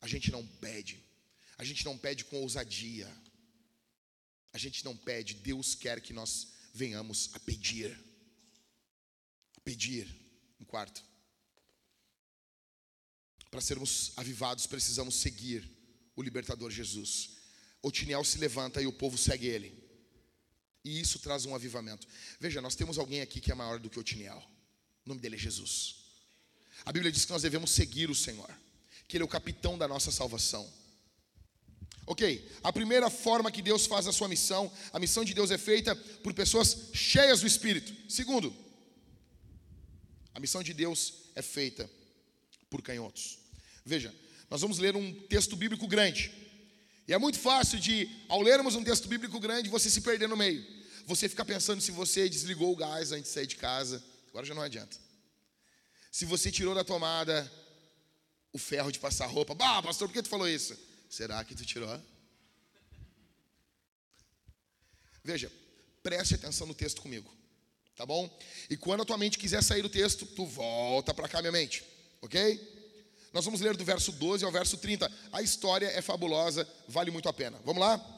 [0.00, 1.04] A gente não pede.
[1.58, 3.12] A gente não pede com ousadia.
[4.52, 5.34] A gente não pede.
[5.34, 7.98] Deus quer que nós venhamos a pedir.
[9.56, 10.06] A pedir.
[10.60, 11.04] Em quarto.
[13.50, 15.68] Para sermos avivados, precisamos seguir
[16.14, 17.36] o libertador Jesus.
[17.82, 19.85] Otiniel se levanta e o povo segue ele.
[20.86, 22.06] E isso traz um avivamento.
[22.38, 24.40] Veja, nós temos alguém aqui que é maior do que Otiniel.
[25.04, 25.96] O nome dele é Jesus.
[26.84, 28.48] A Bíblia diz que nós devemos seguir o Senhor,
[29.08, 30.64] que Ele é o capitão da nossa salvação.
[32.06, 35.58] Ok, a primeira forma que Deus faz a sua missão, a missão de Deus é
[35.58, 37.92] feita por pessoas cheias do Espírito.
[38.08, 38.54] Segundo,
[40.32, 41.90] a missão de Deus é feita
[42.70, 43.38] por canhotos.
[43.84, 44.14] Veja,
[44.48, 46.30] nós vamos ler um texto bíblico grande.
[47.08, 50.36] E é muito fácil de, ao lermos um texto bíblico grande, você se perder no
[50.36, 50.75] meio.
[51.06, 54.02] Você ficar pensando se você desligou o gás antes de sair de casa.
[54.28, 54.96] Agora já não adianta.
[56.10, 57.50] Se você tirou da tomada
[58.52, 59.54] o ferro de passar roupa.
[59.54, 60.76] Bah, pastor, por que tu falou isso?
[61.08, 62.00] Será que tu tirou?
[65.22, 65.52] Veja,
[66.02, 67.30] preste atenção no texto comigo.
[67.94, 68.28] Tá bom?
[68.68, 71.84] E quando a tua mente quiser sair do texto, tu volta para cá, minha mente.
[72.20, 72.74] Ok?
[73.32, 75.10] Nós vamos ler do verso 12 ao verso 30.
[75.32, 77.60] A história é fabulosa, vale muito a pena.
[77.64, 78.15] Vamos lá?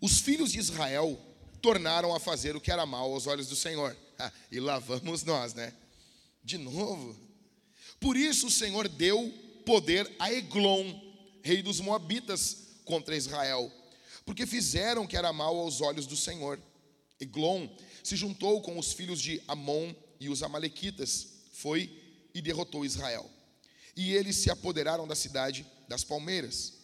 [0.00, 1.18] Os filhos de Israel
[1.60, 3.96] tornaram a fazer o que era mal aos olhos do Senhor.
[4.18, 5.72] Ah, e lá vamos nós, né?
[6.44, 7.18] De novo.
[7.98, 9.32] Por isso o Senhor deu
[9.64, 10.94] poder a Eglon,
[11.42, 13.70] rei dos Moabitas, contra Israel,
[14.24, 16.58] porque fizeram o que era mal aos olhos do Senhor.
[17.20, 17.68] Eglon
[18.02, 21.90] se juntou com os filhos de Amon e os Amalequitas, foi
[22.32, 23.28] e derrotou Israel.
[23.96, 26.74] E eles se apoderaram da cidade das palmeiras.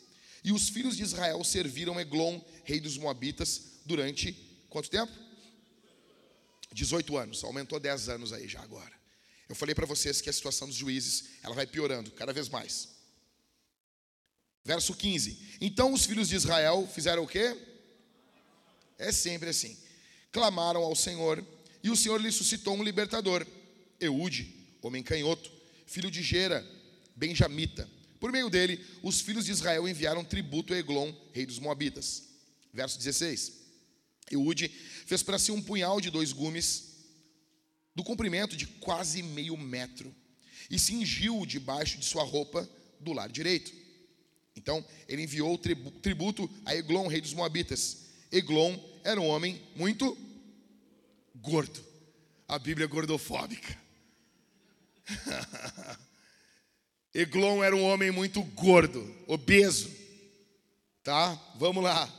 [0.45, 4.33] E os filhos de Israel serviram Eglon, rei dos Moabitas, durante
[4.69, 5.13] quanto tempo?
[6.73, 8.93] 18 anos, aumentou 10 anos aí já agora.
[9.49, 12.89] Eu falei para vocês que a situação dos juízes, ela vai piorando cada vez mais.
[14.65, 15.59] Verso 15.
[15.61, 17.57] Então os filhos de Israel fizeram o quê?
[18.99, 19.77] É sempre assim.
[20.31, 21.45] Clamaram ao Senhor,
[21.83, 23.47] e o Senhor lhe suscitou um libertador,
[24.01, 25.53] Eude, homem canhoto,
[25.87, 26.67] filho de Gera,
[27.15, 27.89] benjamita.
[28.23, 32.23] Por meio dele, os filhos de Israel enviaram tributo a Eglon, rei dos Moabitas.
[32.73, 33.53] Verso 16.
[34.31, 37.01] Eude fez para si um punhal de dois gumes,
[37.97, 40.15] do comprimento de quase meio metro,
[40.71, 43.73] e cingiu debaixo de sua roupa do lado direito.
[44.55, 48.03] Então, ele enviou tributo a Eglon, rei dos Moabitas.
[48.31, 50.17] Eglon era um homem muito
[51.35, 51.85] gordo.
[52.47, 53.77] A Bíblia é gordofóbica.
[57.15, 59.91] Eglon era um homem muito gordo, obeso.
[61.03, 61.35] Tá?
[61.59, 62.11] Vamos lá.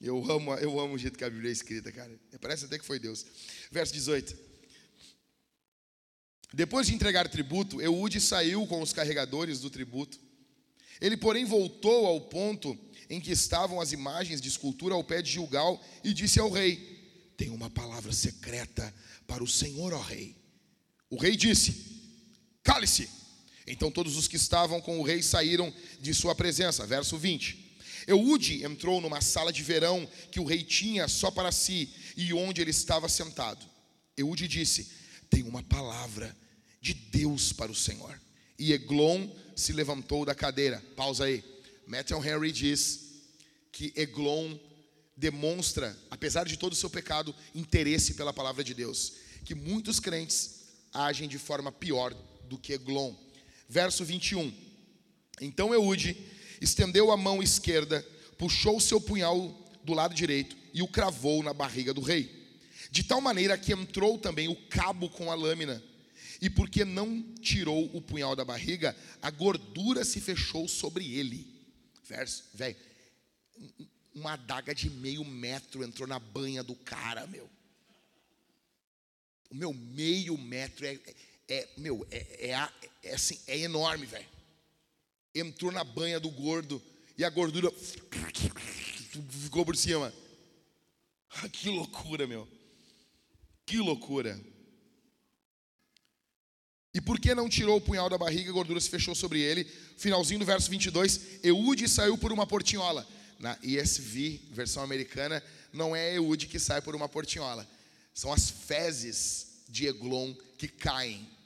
[0.00, 2.10] Eu amo, eu amo o jeito que a Bíblia é escrita, cara.
[2.40, 3.24] Parece até que foi Deus.
[3.70, 4.36] Verso 18.
[6.52, 10.18] Depois de entregar tributo, Eude saiu com os carregadores do tributo.
[11.00, 12.78] Ele, porém, voltou ao ponto
[13.10, 17.32] em que estavam as imagens de escultura ao pé de Gilgal e disse ao rei:
[17.36, 18.92] Tem uma palavra secreta
[19.26, 20.36] para o Senhor, ó rei.
[21.10, 22.02] O rei disse:
[22.62, 23.17] Cale-se.
[23.70, 26.86] Então todos os que estavam com o rei saíram de sua presença.
[26.86, 27.68] Verso 20.
[28.06, 32.62] Eude entrou numa sala de verão que o rei tinha só para si e onde
[32.62, 33.64] ele estava sentado.
[34.16, 34.90] Eude disse:
[35.28, 36.34] Tem uma palavra
[36.80, 38.18] de Deus para o Senhor.
[38.58, 40.82] E Eglon se levantou da cadeira.
[40.96, 41.44] Pausa aí.
[41.86, 43.00] Matthew Henry diz
[43.70, 44.58] que Eglon
[45.16, 49.14] demonstra, apesar de todo o seu pecado, interesse pela palavra de Deus.
[49.44, 52.14] Que muitos crentes agem de forma pior
[52.48, 53.14] do que Eglon.
[53.68, 54.52] Verso 21.
[55.40, 56.16] Então Eude
[56.60, 58.04] estendeu a mão esquerda,
[58.36, 59.50] puxou o seu punhal
[59.84, 62.38] do lado direito e o cravou na barriga do rei.
[62.90, 65.82] De tal maneira que entrou também o cabo com a lâmina.
[66.40, 71.46] E porque não tirou o punhal da barriga, a gordura se fechou sobre ele.
[72.04, 72.76] Verso, velho.
[74.14, 77.48] Uma adaga de meio metro entrou na banha do cara, meu.
[79.50, 80.98] O meu meio metro é,
[81.48, 82.68] é meu, é, é,
[83.02, 84.26] é, assim, é enorme, velho.
[85.34, 86.82] Entrou na banha do gordo
[87.16, 87.72] e a gordura
[89.42, 90.12] ficou por cima.
[91.30, 92.46] Ah, que loucura, meu.
[93.64, 94.38] Que loucura.
[96.92, 99.64] E por que não tirou o punhal da barriga, a gordura se fechou sobre ele?
[99.96, 103.06] Finalzinho do verso 22, Eude saiu por uma portinhola.
[103.38, 107.68] Na ESV, versão americana, não é Eude que sai por uma portinhola.
[108.12, 111.37] São as fezes de Eglon que caem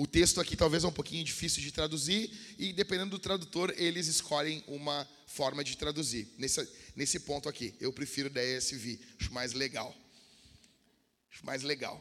[0.00, 4.06] o texto aqui talvez é um pouquinho difícil de traduzir e dependendo do tradutor, eles
[4.06, 6.32] escolhem uma forma de traduzir.
[6.38, 9.92] Nesse, nesse ponto aqui, eu prefiro da ESV, acho mais legal.
[11.32, 12.00] Acho mais legal.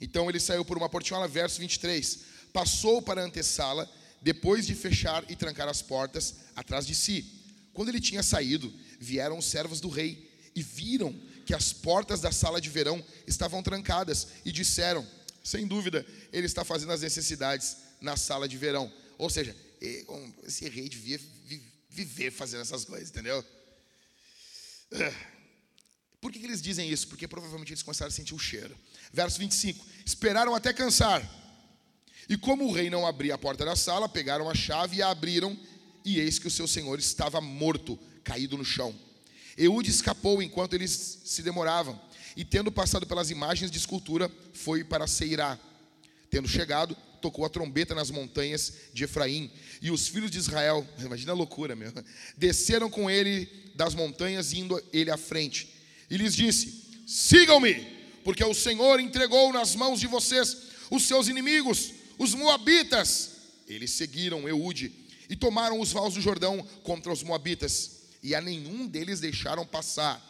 [0.00, 2.20] Então ele saiu por uma portinhola, verso 23.
[2.54, 3.86] Passou para a antessala,
[4.22, 7.44] depois de fechar e trancar as portas atrás de si.
[7.74, 11.12] Quando ele tinha saído, vieram os servos do rei e viram
[11.44, 15.06] que as portas da sala de verão estavam trancadas e disseram:
[15.48, 18.92] sem dúvida, ele está fazendo as necessidades na sala de verão.
[19.16, 19.56] Ou seja,
[20.44, 21.20] esse rei devia
[21.88, 23.44] viver fazendo essas coisas, entendeu?
[26.20, 27.08] Por que, eles dizem isso?
[27.08, 28.76] Porque provavelmente eles começaram a sentir o cheiro.
[29.12, 31.22] Verso 25: Esperaram até cansar.
[32.28, 35.10] E como o rei não abria a porta da sala, pegaram a chave e a
[35.10, 35.58] abriram
[36.04, 38.94] e eis que o seu senhor estava morto, caído no chão.
[39.56, 42.00] Eude escapou enquanto eles se demoravam,
[42.36, 45.58] e tendo passado pelas imagens de escultura, foi para Seirá.
[46.30, 49.50] Tendo chegado, tocou a trombeta nas montanhas de Efraim,
[49.80, 51.92] e os filhos de Israel, imagina a loucura, meu,
[52.36, 55.68] desceram com ele das montanhas, indo ele à frente.
[56.10, 57.74] E lhes disse: Sigam-me,
[58.24, 60.56] porque o Senhor entregou nas mãos de vocês
[60.90, 63.30] os seus inimigos, os moabitas.
[63.66, 64.92] Eles seguiram Eude
[65.28, 70.27] e tomaram os vales do Jordão contra os moabitas, e a nenhum deles deixaram passar.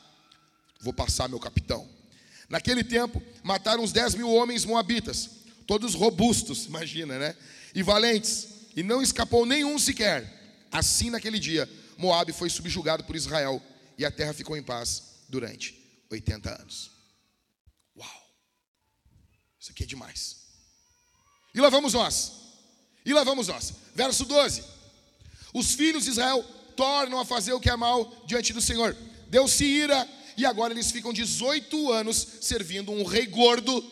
[0.80, 1.88] Vou passar, meu capitão.
[2.48, 5.30] Naquele tempo, mataram uns dez mil homens moabitas,
[5.66, 7.36] todos robustos, imagina, né?
[7.74, 10.66] E valentes, e não escapou nenhum sequer.
[10.70, 13.62] Assim, naquele dia, Moabe foi subjugado por Israel,
[13.98, 15.78] e a terra ficou em paz durante
[16.10, 16.90] 80 anos.
[17.96, 18.28] Uau!
[19.60, 20.36] Isso aqui é demais.
[21.54, 22.32] E lá vamos nós.
[23.04, 23.74] E lá vamos nós.
[23.94, 24.62] Verso 12.
[25.52, 26.42] Os filhos de Israel
[26.76, 28.96] tornam a fazer o que é mal diante do Senhor.
[29.28, 30.08] Deu-se ira
[30.39, 33.82] e agora eles ficam 18 anos servindo um rei gordo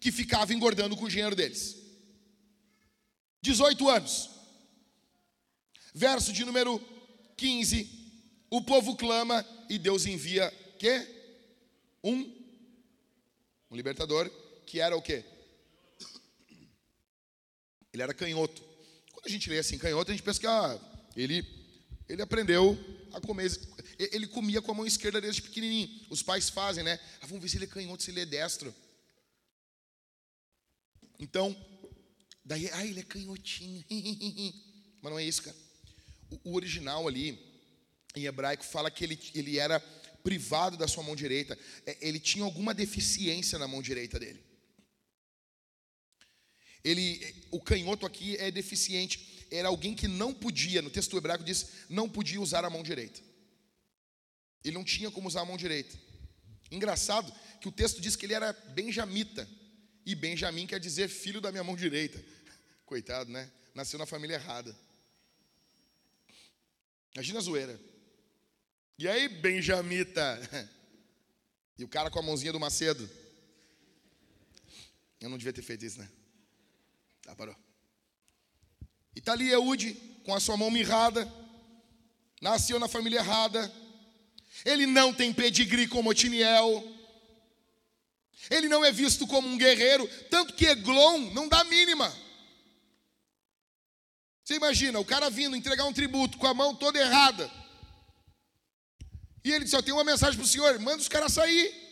[0.00, 1.76] que ficava engordando com o dinheiro deles.
[3.42, 4.28] 18 anos.
[5.94, 6.80] Verso de número
[7.36, 7.88] 15.
[8.50, 10.50] O povo clama e Deus envia
[10.80, 11.06] que?
[12.02, 12.42] Um
[13.70, 14.28] um libertador
[14.66, 15.24] que era o quê?
[17.92, 18.60] Ele era canhoto.
[19.12, 20.76] Quando a gente lê assim canhoto, a gente pensa que ah,
[21.14, 21.46] ele
[22.08, 22.76] ele aprendeu
[23.12, 23.48] a comer
[24.10, 26.06] ele comia com a mão esquerda desde pequenininho.
[26.10, 26.98] Os pais fazem, né?
[27.20, 28.74] Ah, vamos ver se ele é canhoto, se ele é destro.
[31.18, 31.54] Então,
[32.44, 33.84] daí, ah, ele é canhotinho.
[35.02, 35.56] Mas não é isso, cara.
[36.44, 37.38] O, original ali,
[38.16, 39.78] em hebraico, fala que ele, ele era
[40.22, 41.58] privado da sua mão direita.
[41.84, 44.42] É, ele tinha alguma deficiência na mão direita dele.
[46.84, 49.46] Ele, o canhoto aqui é deficiente.
[49.50, 53.20] Era alguém que não podia, no texto hebraico diz, não podia usar a mão direita.
[54.64, 55.96] Ele não tinha como usar a mão direita.
[56.70, 59.48] Engraçado que o texto diz que ele era benjamita.
[60.04, 62.22] E Benjamim quer dizer filho da minha mão direita.
[62.84, 63.50] Coitado, né?
[63.74, 64.76] Nasceu na família errada.
[67.14, 67.80] Imagina a zoeira.
[68.98, 70.40] E aí, Benjamita?
[71.78, 73.10] E o cara com a mãozinha do Macedo.
[75.18, 76.08] Eu não devia ter feito isso, né?
[77.26, 77.56] Ah, parou.
[79.16, 81.26] E tá ali Eude, com a sua mão mirrada.
[82.42, 83.72] Nasceu na família errada
[84.64, 86.88] ele não tem pedigree como Otiniel.
[88.50, 92.12] Ele não é visto como um guerreiro, tanto que Eglon não dá mínima.
[94.44, 97.50] Você imagina, o cara vindo entregar um tributo com a mão toda errada.
[99.44, 101.82] E ele disse: Eu tenho uma mensagem para o senhor, manda os caras sair.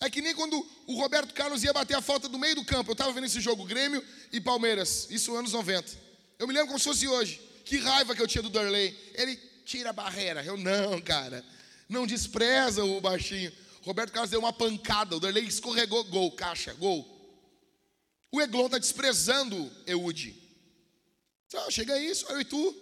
[0.00, 0.54] É que nem quando
[0.86, 2.90] o Roberto Carlos ia bater a falta do meio do campo.
[2.90, 5.90] Eu estava vendo esse jogo, Grêmio e Palmeiras, isso anos 90.
[6.38, 7.40] Eu me lembro como se fosse hoje.
[7.64, 8.94] Que raiva que eu tinha do Darley.
[9.14, 10.42] Ele tira a barreira.
[10.44, 11.44] Eu não, cara.
[11.88, 13.52] Não despreza o baixinho.
[13.82, 17.04] Roberto Carlos deu uma pancada, o Derlei escorregou, gol, caixa, gol.
[18.32, 20.34] O Eglon está desprezando Eude.
[21.46, 22.74] Então, chega isso, eu e tu.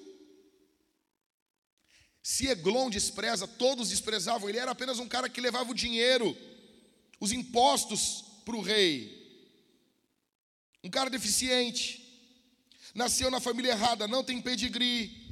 [2.22, 4.49] Se Eglon despreza, todos desprezavam.
[4.49, 6.35] Ele era apenas um cara que levava o dinheiro,
[7.20, 9.22] os impostos para o rei.
[10.82, 12.03] Um cara deficiente.
[12.95, 15.24] Nasceu na família errada, não tem pedigree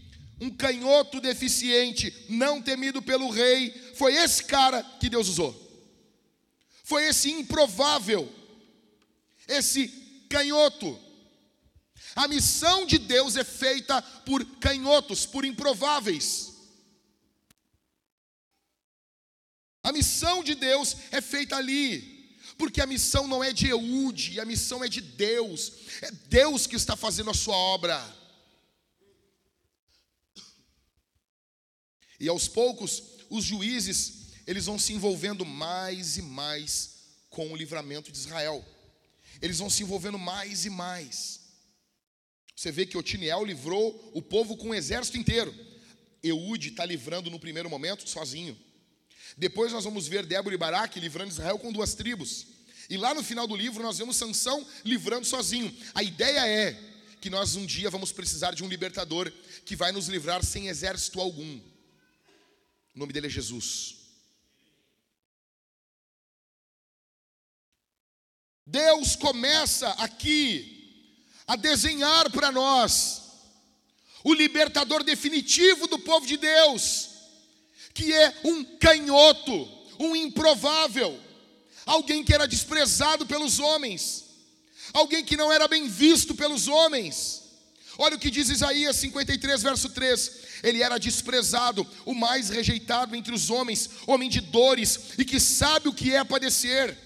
[0.43, 5.55] um canhoto deficiente, não temido pelo rei, foi esse cara que Deus usou.
[6.82, 8.28] Foi esse improvável,
[9.47, 9.86] esse
[10.28, 10.99] canhoto.
[12.16, 16.55] A missão de Deus é feita por canhotos, por improváveis.
[19.80, 24.45] A missão de Deus é feita ali, porque a missão não é de Eude, a
[24.45, 25.72] missão é de Deus.
[26.01, 28.22] É Deus que está fazendo a sua obra.
[32.23, 36.91] E aos poucos, os juízes, eles vão se envolvendo mais e mais
[37.29, 38.64] com o livramento de Israel.
[39.43, 41.41] Eles vão se envolvendo mais e mais.
[42.55, 45.53] Você vê que Otiniel livrou o povo com o exército inteiro.
[46.23, 48.57] Eude está livrando no primeiro momento sozinho.
[49.37, 52.47] Depois nós vamos ver Débora e Baraque livrando Israel com duas tribos.
[52.89, 55.77] E lá no final do livro nós vemos Sansão livrando sozinho.
[55.93, 56.79] A ideia é
[57.20, 59.33] que nós um dia vamos precisar de um libertador
[59.64, 61.72] que vai nos livrar sem exército algum.
[62.95, 63.97] O nome dele é Jesus.
[68.66, 73.22] Deus começa aqui a desenhar para nós
[74.24, 77.11] o libertador definitivo do povo de Deus,
[77.93, 79.68] que é um canhoto,
[79.99, 81.20] um improvável,
[81.84, 84.24] alguém que era desprezado pelos homens,
[84.93, 87.41] alguém que não era bem visto pelos homens,
[87.99, 90.32] Olha o que diz Isaías 53, verso 3.
[90.62, 95.88] Ele era desprezado, o mais rejeitado entre os homens, homem de dores e que sabe
[95.88, 96.97] o que é padecer.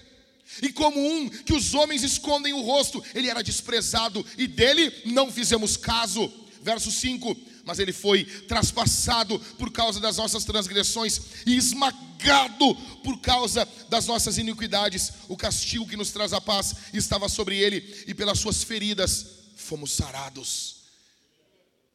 [0.61, 5.31] E como um que os homens escondem o rosto, ele era desprezado e dele não
[5.31, 6.31] fizemos caso.
[6.61, 7.35] Verso 5:
[7.65, 14.37] Mas ele foi traspassado por causa das nossas transgressões e esmagado por causa das nossas
[14.37, 15.11] iniquidades.
[15.27, 19.25] O castigo que nos traz a paz estava sobre ele, e pelas suas feridas
[19.55, 20.76] fomos sarados.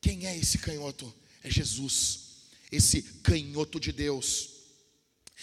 [0.02, 1.14] Quem é esse canhoto?
[1.44, 2.18] É Jesus,
[2.70, 4.50] esse canhoto de Deus.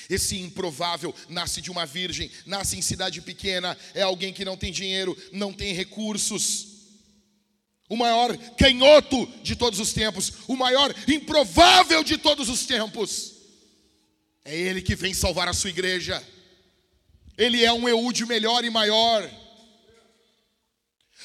[0.09, 4.71] Esse improvável nasce de uma virgem, nasce em cidade pequena, é alguém que não tem
[4.71, 6.67] dinheiro, não tem recursos.
[7.87, 13.33] O maior canhoto de todos os tempos, o maior improvável de todos os tempos.
[14.43, 16.21] É ele que vem salvar a sua igreja.
[17.37, 19.29] Ele é um Eude melhor e maior.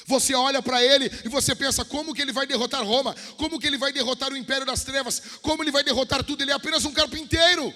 [0.05, 3.65] Você olha para ele e você pensa como que ele vai derrotar Roma, como que
[3.65, 6.85] ele vai derrotar o império das trevas, como ele vai derrotar tudo, ele é apenas
[6.85, 7.73] um carpinteiro.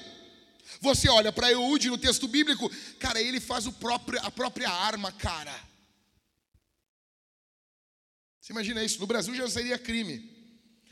[0.79, 2.69] Você olha para Eude no texto bíblico,
[2.99, 5.53] cara, ele faz próprio, a própria arma, cara.
[8.39, 8.99] Você imagina isso?
[8.99, 10.37] No Brasil já seria crime.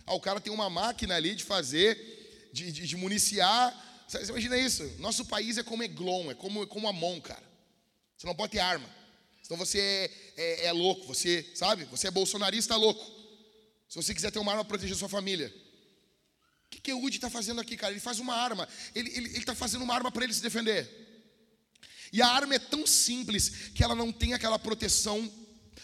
[0.07, 4.05] Ah, o cara tem uma máquina ali de fazer, de, de, de municiar.
[4.07, 4.83] Você imagina isso?
[4.97, 7.43] Nosso país é como Eglon, é como, é como Amon, cara.
[8.17, 8.96] Você não pode ter arma.
[9.47, 11.85] Então você é, é, é, louco, você, sabe?
[11.85, 13.01] Você é bolsonarista louco.
[13.87, 15.47] Se você quiser ter uma arma para proteger sua família.
[16.65, 17.93] O que, que o Udi está fazendo aqui, cara?
[17.93, 18.67] Ele faz uma arma.
[18.93, 20.85] Ele está ele, ele tá fazendo uma arma para ele se defender.
[22.11, 25.31] E a arma é tão simples que ela não tem aquela proteção.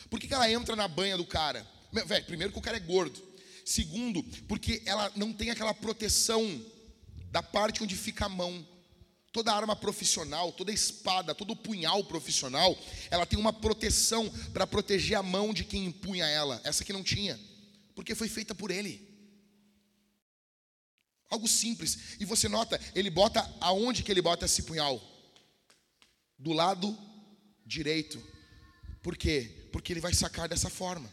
[0.10, 1.66] Por que, que ela entra na banha do cara?
[1.90, 3.26] Velho, primeiro que o cara é gordo.
[3.64, 6.44] Segundo, porque ela não tem aquela proteção
[7.32, 8.68] da parte onde fica a mão.
[9.34, 12.78] Toda arma profissional, toda espada, todo punhal profissional,
[13.10, 16.62] ela tem uma proteção para proteger a mão de quem empunha ela.
[16.64, 17.38] Essa que não tinha,
[17.96, 19.12] porque foi feita por ele.
[21.32, 22.16] Algo simples.
[22.20, 25.02] E você nota, ele bota aonde que ele bota esse punhal?
[26.38, 26.96] Do lado
[27.66, 28.22] direito.
[29.02, 29.68] Por quê?
[29.72, 31.12] Porque ele vai sacar dessa forma.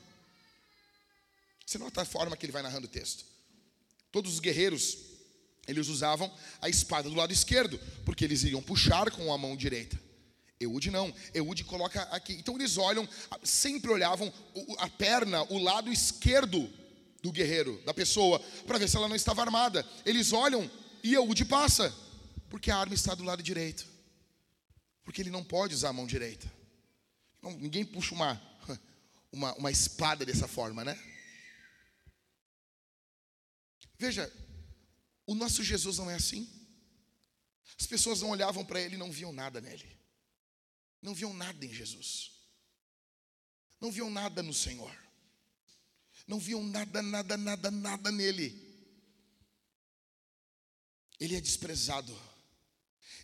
[1.65, 3.25] Você nota a forma que ele vai narrando o texto.
[4.13, 5.10] Todos os guerreiros
[5.71, 9.99] eles usavam a espada do lado esquerdo, porque eles iriam puxar com a mão direita.
[10.59, 12.35] Eude não, Eude coloca aqui.
[12.35, 13.09] Então eles olham,
[13.43, 14.31] sempre olhavam
[14.79, 16.71] a perna, o lado esquerdo
[17.23, 19.87] do guerreiro, da pessoa, para ver se ela não estava armada.
[20.05, 20.71] Eles olham
[21.03, 21.95] e Eude passa,
[22.51, 23.87] porque a arma está do lado direito.
[25.05, 26.51] Porque ele não pode usar a mão direita.
[27.41, 28.41] Não, ninguém puxa uma,
[29.33, 30.99] uma, uma espada dessa forma, né?
[33.99, 34.33] Veja,
[35.31, 36.51] o nosso Jesus não é assim.
[37.79, 39.97] As pessoas não olhavam para ele e não viam nada nele.
[41.01, 42.33] Não viam nada em Jesus.
[43.81, 44.93] Não viam nada no Senhor.
[46.27, 48.61] Não viam nada, nada, nada, nada nele.
[51.21, 52.13] Ele é desprezado.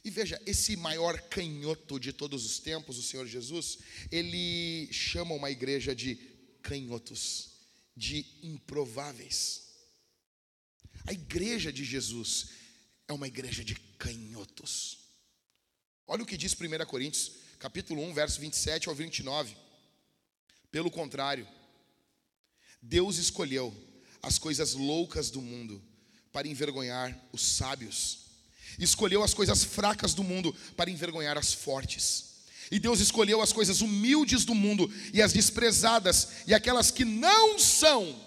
[0.04, 3.78] E veja, esse maior canhoto de todos os tempos, o Senhor Jesus,
[4.12, 6.14] ele chama uma igreja de
[6.62, 7.50] canhotos,
[7.96, 9.65] de improváveis.
[11.06, 12.48] A igreja de Jesus
[13.06, 14.98] é uma igreja de canhotos.
[16.06, 19.56] Olha o que diz 1 Coríntios, capítulo 1, verso 27 ao 29.
[20.70, 21.46] Pelo contrário,
[22.82, 23.72] Deus escolheu
[24.20, 25.80] as coisas loucas do mundo
[26.32, 28.26] para envergonhar os sábios.
[28.76, 32.34] Escolheu as coisas fracas do mundo para envergonhar as fortes.
[32.68, 37.60] E Deus escolheu as coisas humildes do mundo e as desprezadas e aquelas que não
[37.60, 38.20] são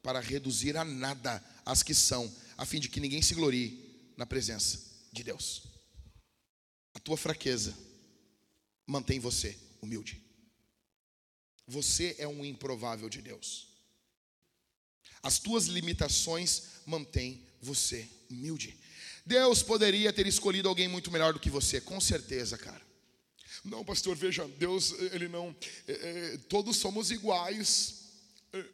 [0.00, 4.26] para reduzir a nada as que são, a fim de que ninguém se glorie na
[4.26, 4.80] presença
[5.12, 5.62] de Deus.
[6.92, 7.76] A tua fraqueza
[8.86, 10.22] mantém você humilde.
[11.66, 13.68] Você é um improvável de Deus.
[15.22, 18.78] As tuas limitações mantêm você humilde.
[19.24, 22.84] Deus poderia ter escolhido alguém muito melhor do que você, com certeza, cara.
[23.64, 25.56] Não, pastor, veja, Deus, ele não.
[25.88, 28.02] É, é, todos somos iguais.
[28.52, 28.64] É,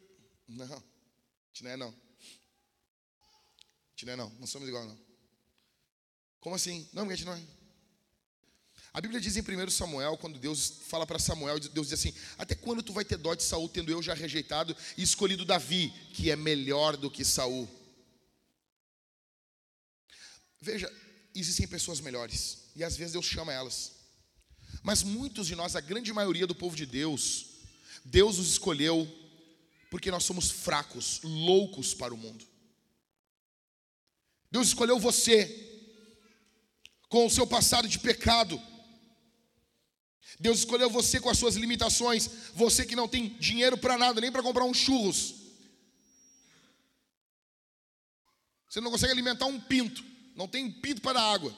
[0.49, 0.83] não,
[1.61, 2.10] não é não
[4.01, 4.97] gente não é não, não somos igual não.
[6.39, 6.87] Como assim?
[6.91, 7.41] Não, a gente não é.
[8.93, 12.55] A Bíblia diz em 1 Samuel, quando Deus fala para Samuel, Deus diz assim: Até
[12.55, 16.31] quando tu vai ter dó de Saul, tendo eu já rejeitado e escolhido Davi, que
[16.31, 17.69] é melhor do que Saul?
[20.59, 20.91] Veja,
[21.33, 23.93] existem pessoas melhores, e às vezes Deus chama elas.
[24.83, 27.45] Mas muitos de nós, a grande maioria do povo de Deus,
[28.03, 29.07] Deus os escolheu
[29.89, 32.50] porque nós somos fracos, loucos para o mundo.
[34.51, 35.57] Deus escolheu você
[37.07, 38.61] com o seu passado de pecado.
[40.39, 44.31] Deus escolheu você com as suas limitações, você que não tem dinheiro para nada, nem
[44.31, 45.35] para comprar um churros.
[48.67, 50.03] Você não consegue alimentar um pinto,
[50.35, 51.55] não tem pinto para dar água.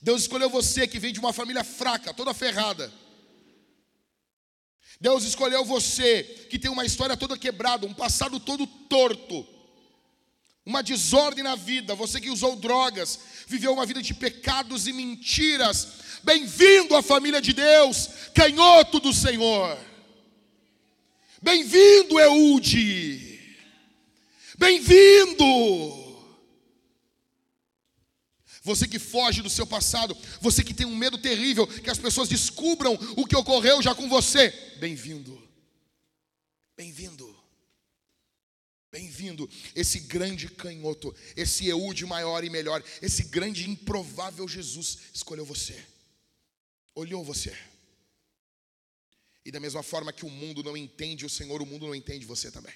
[0.00, 2.92] Deus escolheu você que vem de uma família fraca, toda ferrada.
[5.00, 9.61] Deus escolheu você que tem uma história toda quebrada, um passado todo torto
[10.64, 15.88] uma desordem na vida, você que usou drogas, viveu uma vida de pecados e mentiras.
[16.22, 19.76] Bem-vindo à família de Deus, canhoto do Senhor.
[21.42, 23.40] Bem-vindo, Eude.
[24.56, 26.02] Bem-vindo.
[28.62, 32.28] Você que foge do seu passado, você que tem um medo terrível que as pessoas
[32.28, 34.50] descubram o que ocorreu já com você.
[34.78, 35.42] Bem-vindo.
[36.76, 37.21] Bem-vindo.
[38.92, 45.82] Bem-vindo, esse grande canhoto, esse Eude maior e melhor, esse grande improvável Jesus escolheu você,
[46.94, 47.56] olhou você.
[49.46, 52.26] E da mesma forma que o mundo não entende o Senhor, o mundo não entende
[52.26, 52.74] você também.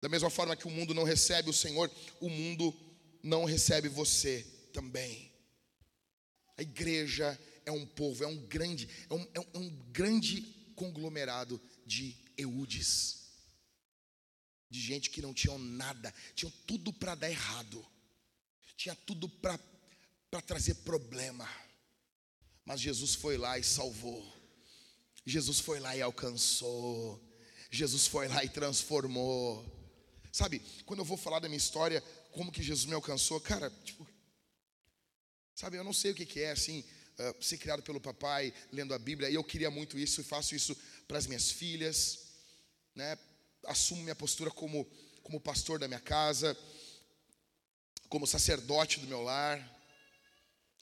[0.00, 1.90] Da mesma forma que o mundo não recebe o Senhor,
[2.20, 2.72] o mundo
[3.24, 5.32] não recebe você também.
[6.56, 10.42] A igreja é um povo, é um grande, é um, é um grande
[10.76, 13.19] conglomerado de eudes.
[14.70, 17.84] De gente que não tinham nada, tinham tudo para dar errado.
[18.76, 19.58] Tinha tudo para
[20.46, 21.48] trazer problema.
[22.64, 24.24] Mas Jesus foi lá e salvou.
[25.26, 27.20] Jesus foi lá e alcançou.
[27.70, 29.64] Jesus foi lá e transformou.
[30.32, 32.00] Sabe, quando eu vou falar da minha história,
[32.32, 34.06] como que Jesus me alcançou, cara, tipo,
[35.54, 36.84] sabe, eu não sei o que, que é assim,
[37.18, 40.54] uh, ser criado pelo papai, lendo a Bíblia, e eu queria muito isso, e faço
[40.54, 40.76] isso
[41.08, 42.28] para as minhas filhas,
[42.94, 43.18] né?
[43.66, 44.84] Assumo minha postura como,
[45.22, 46.56] como pastor da minha casa,
[48.08, 49.58] como sacerdote do meu lar.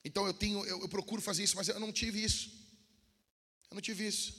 [0.03, 2.49] Então eu tenho, eu, eu procuro fazer isso, mas eu não tive isso.
[3.69, 4.33] Eu não tive isso.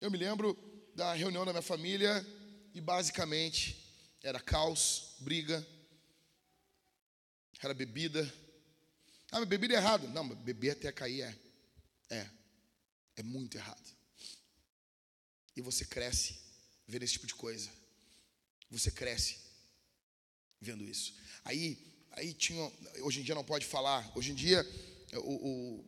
[0.00, 0.56] Eu me lembro
[0.94, 2.26] da reunião da minha família
[2.74, 3.76] e basicamente
[4.22, 5.66] era caos, briga,
[7.62, 8.22] era bebida.
[9.30, 10.08] Ah, mas bebida é errado.
[10.08, 11.38] Não, mas beber até cair é.
[12.10, 12.30] É.
[13.16, 13.96] É muito errado.
[15.54, 16.39] E você cresce
[16.90, 17.70] vendo esse tipo de coisa.
[18.70, 19.38] Você cresce
[20.60, 21.14] vendo isso.
[21.44, 21.78] Aí,
[22.12, 22.70] aí tinha.
[23.00, 24.10] Hoje em dia não pode falar.
[24.14, 24.66] Hoje em dia
[25.14, 25.80] o,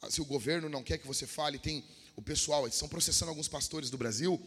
[0.00, 3.30] o, se o governo não quer que você fale, tem o pessoal, eles estão processando
[3.30, 4.40] alguns pastores do Brasil.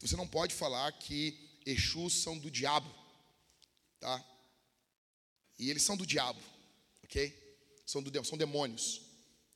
[0.00, 2.92] Você não pode falar que Exus são do diabo,
[4.00, 4.24] tá?
[5.58, 6.40] E eles são do diabo,
[7.04, 7.32] ok?
[7.86, 9.02] São, do, são demônios.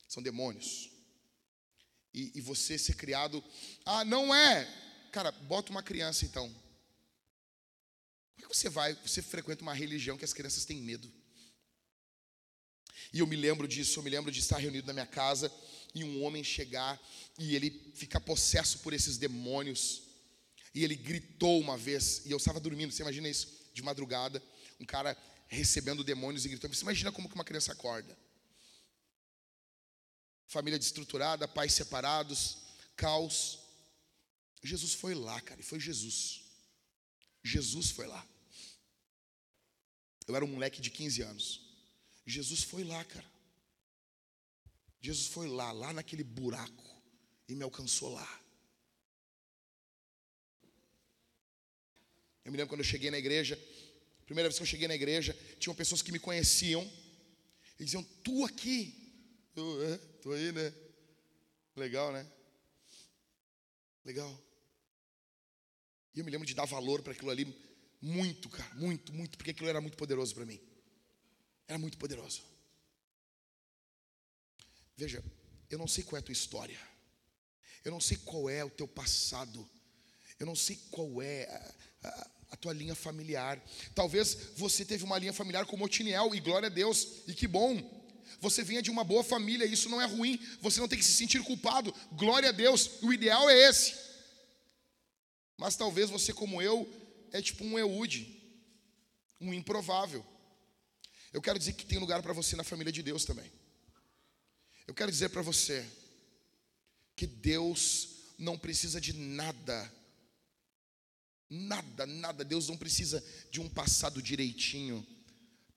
[0.07, 0.89] São demônios.
[2.13, 3.43] E, e você ser criado.
[3.85, 4.65] Ah, não é.
[5.11, 6.47] Cara, bota uma criança então.
[6.47, 8.93] Como é que você vai?
[8.95, 11.11] Você frequenta uma religião que as crianças têm medo.
[13.13, 15.51] E eu me lembro disso, eu me lembro de estar reunido na minha casa
[15.95, 16.99] e um homem chegar
[17.37, 20.03] e ele ficar possesso por esses demônios.
[20.73, 24.43] E ele gritou uma vez, e eu estava dormindo, você imagina isso, de madrugada,
[24.79, 26.75] um cara recebendo demônios e gritando.
[26.75, 28.17] Você imagina como que uma criança acorda?
[30.45, 32.57] Família destruturada, pais separados,
[32.95, 33.59] caos.
[34.63, 36.43] Jesus foi lá, cara, e foi Jesus.
[37.43, 38.27] Jesus foi lá.
[40.27, 41.61] Eu era um moleque de 15 anos.
[42.25, 43.31] Jesus foi lá, cara.
[44.99, 46.83] Jesus foi lá, lá naquele buraco,
[47.47, 48.43] e me alcançou lá.
[52.43, 53.57] Eu me lembro quando eu cheguei na igreja,
[54.27, 56.85] Primeira vez que eu cheguei na igreja, tinham pessoas que me conheciam
[57.79, 58.93] e diziam: Tu aqui?
[59.55, 60.73] Eu, é, tô aí, né?
[61.77, 62.29] Legal, né?
[64.03, 64.46] Legal.
[66.17, 67.55] E eu me lembro de dar valor para aquilo ali
[68.01, 70.59] muito, cara, muito, muito, porque aquilo era muito poderoso para mim.
[71.67, 72.41] Era muito poderoso.
[74.95, 75.23] Veja,
[75.69, 76.79] eu não sei qual é a tua história.
[77.85, 79.69] Eu não sei qual é o teu passado.
[80.39, 81.43] Eu não sei qual é
[82.01, 83.63] a, a, a tua linha familiar.
[83.93, 87.77] Talvez você teve uma linha familiar como Otiniel, e glória a Deus, e que bom.
[88.41, 91.13] Você vinha de uma boa família, isso não é ruim, você não tem que se
[91.13, 94.06] sentir culpado, glória a Deus, o ideal é esse.
[95.57, 96.87] Mas talvez você, como eu,
[97.31, 98.41] é tipo um Eude,
[99.41, 100.25] um improvável.
[101.33, 103.51] Eu quero dizer que tem lugar para você na família de Deus também.
[104.85, 105.85] Eu quero dizer para você
[107.15, 109.91] que Deus não precisa de nada
[111.49, 112.43] Nada, nada.
[112.43, 115.05] Deus não precisa de um passado direitinho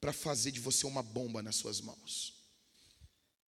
[0.01, 2.35] para fazer de você uma bomba nas suas mãos.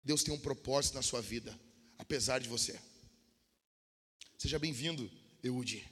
[0.04, 1.58] Deus tem um propósito na sua vida,
[1.98, 2.78] apesar de você.
[4.38, 5.10] Seja bem-vindo,
[5.42, 5.88] Eude.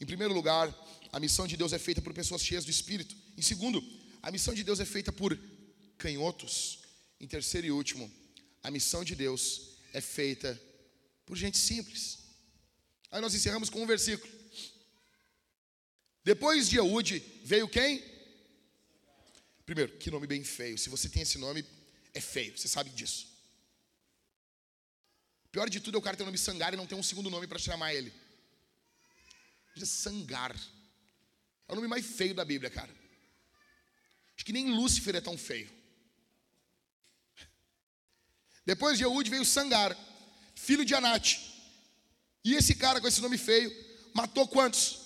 [0.00, 0.74] Em primeiro lugar,
[1.12, 3.16] a missão de Deus é feita por pessoas cheias do Espírito.
[3.36, 3.82] Em segundo,
[4.22, 5.38] a missão de Deus é feita por
[5.96, 6.80] canhotos.
[7.18, 8.12] Em terceiro e último,
[8.62, 10.60] a missão de Deus é feita
[11.24, 12.18] por gente simples.
[13.10, 14.30] Aí nós encerramos com um versículo.
[16.22, 18.02] Depois de Eude veio quem?
[19.64, 20.76] Primeiro, que nome bem feio.
[20.76, 21.64] Se você tem esse nome,
[22.12, 23.26] é feio, você sabe disso.
[25.50, 27.30] Pior de tudo é o cara ter o nome Sangar e não ter um segundo
[27.30, 28.12] nome para chamar ele.
[29.84, 30.56] Sangar.
[31.68, 32.94] É o nome mais feio da Bíblia, cara.
[34.36, 35.68] Acho que nem Lúcifer é tão feio.
[38.64, 39.96] Depois de Eude veio Sangar,
[40.54, 41.40] filho de Anate.
[42.44, 43.72] E esse cara com esse nome feio
[44.14, 45.00] matou quantos?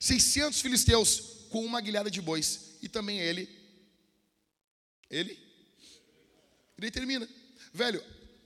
[0.00, 1.20] 600 filisteus
[1.50, 2.76] com uma guilhada de bois.
[2.80, 3.48] E também ele.
[5.10, 5.38] Ele?
[6.76, 7.28] Ele termina.
[7.72, 8.02] Velho,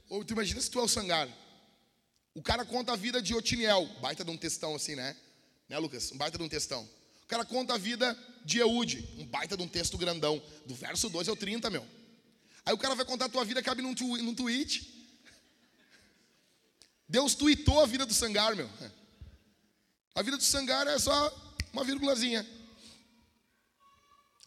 [0.08, 1.28] ou tu imagina se tu é o Sangar.
[2.34, 3.86] O cara conta a vida de Otiniel.
[4.00, 5.16] Baita de um textão assim, né?
[5.68, 6.12] Né, Lucas?
[6.12, 6.88] Um baita de um textão.
[7.22, 9.08] O cara conta a vida de Eude.
[9.18, 10.42] Um baita de um texto grandão.
[10.66, 11.86] Do verso 12 ao 30, meu.
[12.64, 14.90] Aí o cara vai contar a tua vida, cabe num, num tweet.
[17.08, 18.70] Deus tweetou a vida do Sangar, meu.
[20.14, 22.46] A vida do Sangar é só uma vírgulazinha.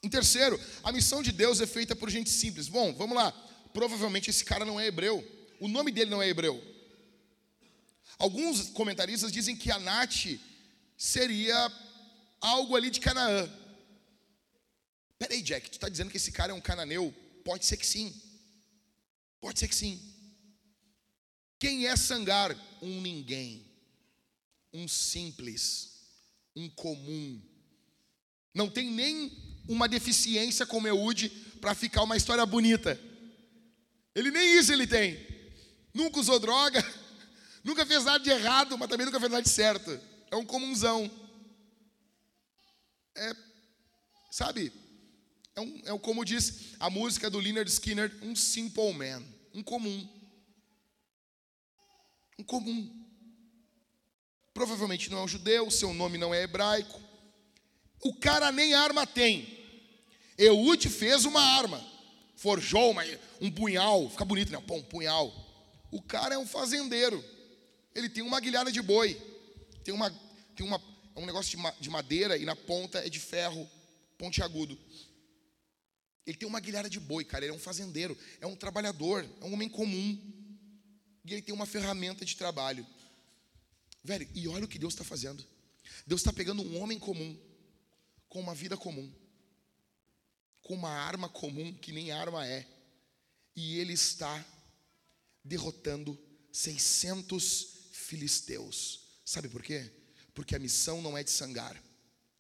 [0.01, 2.67] Em terceiro, a missão de Deus é feita por gente simples.
[2.67, 3.31] Bom, vamos lá.
[3.73, 5.23] Provavelmente esse cara não é hebreu.
[5.59, 6.63] O nome dele não é hebreu.
[8.17, 10.39] Alguns comentaristas dizem que Anate
[10.97, 11.71] seria
[12.39, 13.49] algo ali de Canaã.
[15.17, 17.13] Peraí, Jack, tu está dizendo que esse cara é um cananeu?
[17.43, 18.13] Pode ser que sim.
[19.39, 20.01] Pode ser que sim.
[21.59, 22.55] Quem é Sangar?
[22.81, 23.65] Um ninguém.
[24.73, 25.93] Um simples.
[26.55, 27.41] Um comum.
[28.53, 29.31] Não tem nem
[29.67, 32.99] uma deficiência como Eude para ficar uma história bonita.
[34.13, 35.35] Ele nem isso ele tem
[35.95, 36.83] nunca usou droga,
[37.65, 39.99] nunca fez nada de errado, mas também nunca fez nada de certo.
[40.29, 41.11] É um comunzão.
[43.15, 43.35] É,
[44.31, 44.71] sabe?
[45.55, 49.63] É, um, é um, como diz a música do Leonard Skinner, um simple man, um
[49.63, 50.07] comum.
[52.37, 53.05] Um comum.
[54.53, 57.01] Provavelmente não é um judeu, seu nome não é hebraico.
[58.03, 59.55] O cara nem arma tem.
[60.37, 61.83] Eude fez uma arma,
[62.35, 63.03] forjou uma,
[63.41, 64.57] um punhal, fica bonito, né?
[64.57, 65.33] um punhal.
[65.91, 67.23] O cara é um fazendeiro.
[67.95, 69.19] Ele tem uma guilhada de boi.
[69.83, 70.11] Tem uma,
[70.55, 70.81] tem uma,
[71.15, 73.67] é um negócio de, ma, de madeira e na ponta é de ferro
[74.17, 74.77] pontiagudo.
[76.25, 77.45] Ele tem uma guilhada de boi, cara.
[77.45, 80.19] Ele é um fazendeiro, é um trabalhador, é um homem comum.
[81.23, 82.85] E ele tem uma ferramenta de trabalho.
[84.03, 85.43] Velho, e olha o que Deus está fazendo.
[86.05, 87.39] Deus está pegando um homem comum,
[88.27, 89.11] com uma vida comum,
[90.61, 92.67] com uma arma comum que nem arma é,
[93.55, 94.43] e ele está
[95.43, 96.19] derrotando
[96.51, 99.01] 600 filisteus.
[99.25, 99.91] Sabe por quê?
[100.33, 101.81] Porque a missão não é de Sangar,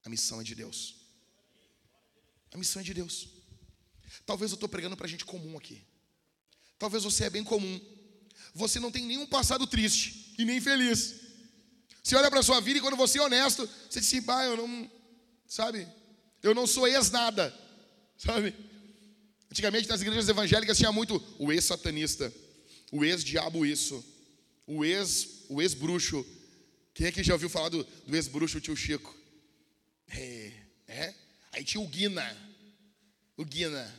[0.03, 0.95] a missão é de Deus.
[2.51, 3.29] A missão é de Deus.
[4.25, 5.81] Talvez eu estou pregando para gente comum aqui.
[6.77, 7.79] Talvez você é bem comum.
[8.53, 11.15] Você não tem nenhum passado triste e nem feliz.
[12.03, 14.91] Você olha para sua vida e quando você é honesto, você diz assim, eu não,
[15.47, 15.87] sabe?
[16.43, 17.53] Eu não sou ex-nada,
[18.17, 18.55] sabe?
[19.51, 22.31] Antigamente nas igrejas evangélicas tinha muito o ex-satanista
[22.91, 24.03] o ex-diabo isso,
[24.67, 26.25] o ex o ex-bruxo.
[26.93, 29.15] Quem é que já ouviu falar do, do ex-bruxo tio Chico?
[30.07, 30.51] É,
[30.87, 31.13] é?
[31.51, 32.25] Aí tinha o Guina,
[33.37, 33.93] o Guina,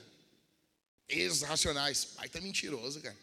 [1.09, 2.05] ex-racionais.
[2.05, 3.17] Pai, tá mentiroso, cara.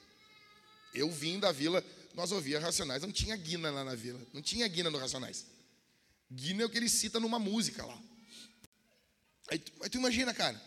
[0.93, 1.83] Eu vim da vila,
[2.13, 5.45] nós ouvia Racionais, não tinha Guina lá na vila, não tinha Guina no Racionais.
[6.31, 7.99] Guina é o que ele cita numa música lá.
[9.49, 10.61] Aí, aí tu imagina, cara.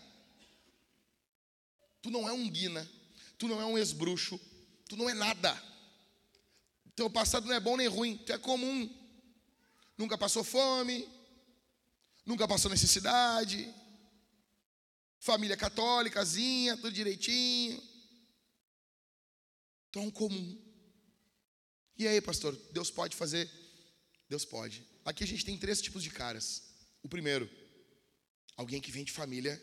[2.03, 2.89] Tu não é um Guina,
[3.39, 4.41] tu não é um ex-bruxo,
[4.89, 5.61] Tu não é nada.
[6.97, 8.91] Teu passado não é bom nem ruim, tu é comum.
[9.99, 11.07] Nunca passou fome,
[12.25, 13.73] nunca passou necessidade.
[15.19, 17.83] Família católicazinha, tudo direitinho.
[19.93, 20.63] Tu é um comum.
[21.99, 23.51] E aí, pastor, Deus pode fazer?
[24.29, 24.83] Deus pode.
[25.05, 26.63] Aqui a gente tem três tipos de caras.
[27.03, 27.49] O primeiro,
[28.57, 29.63] alguém que vem de família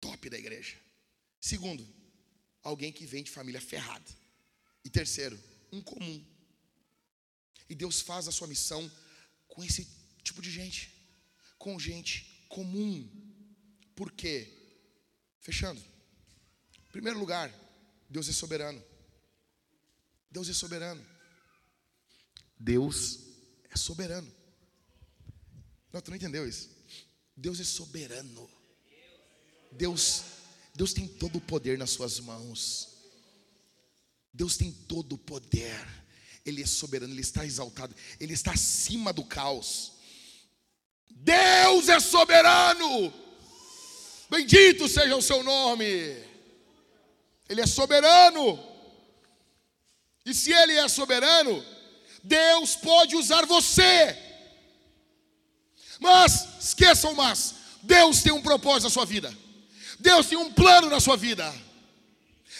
[0.00, 0.76] top da igreja.
[1.40, 1.86] Segundo,
[2.62, 4.10] alguém que vem de família ferrada.
[4.84, 5.38] E terceiro,
[5.72, 6.24] um comum.
[7.68, 8.90] E Deus faz a sua missão
[9.48, 9.86] com esse
[10.22, 10.92] tipo de gente,
[11.58, 13.08] com gente comum.
[13.94, 14.52] Por quê?
[15.40, 15.80] Fechando.
[16.88, 17.52] Em primeiro lugar,
[18.08, 18.82] Deus é soberano.
[20.30, 21.04] Deus é soberano.
[22.58, 23.20] Deus
[23.70, 24.32] é soberano.
[25.92, 26.70] Não, tu não entendeu isso?
[27.36, 28.50] Deus é soberano.
[29.72, 30.24] Deus
[30.74, 32.95] Deus tem todo o poder nas suas mãos.
[34.36, 35.82] Deus tem todo o poder.
[36.44, 39.92] Ele é soberano, ele está exaltado, ele está acima do caos.
[41.08, 43.12] Deus é soberano.
[44.28, 45.86] Bendito seja o seu nome.
[47.48, 48.62] Ele é soberano.
[50.24, 51.64] E se ele é soberano,
[52.22, 54.16] Deus pode usar você.
[55.98, 59.34] Mas, esqueçam mas, Deus tem um propósito na sua vida.
[59.98, 61.65] Deus tem um plano na sua vida.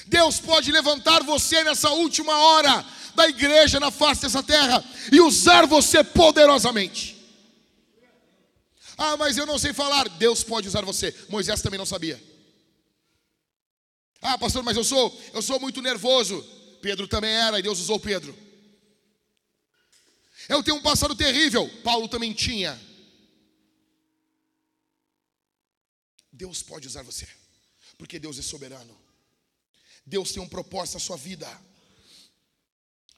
[0.06, 2.84] Deus pode levantar você nessa última hora
[3.14, 7.16] da igreja na face dessa terra e usar você poderosamente.
[8.96, 10.08] Ah, mas eu não sei falar.
[10.10, 11.14] Deus pode usar você.
[11.28, 12.22] Moisés também não sabia.
[14.22, 16.42] Ah, pastor, mas eu sou, eu sou muito nervoso.
[16.80, 18.36] Pedro também era e Deus usou Pedro.
[20.48, 21.68] Eu tenho um passado terrível.
[21.82, 22.80] Paulo também tinha.
[26.32, 27.26] Deus pode usar você,
[27.96, 29.05] porque Deus é soberano.
[30.06, 31.46] Deus tem um propósito na sua vida.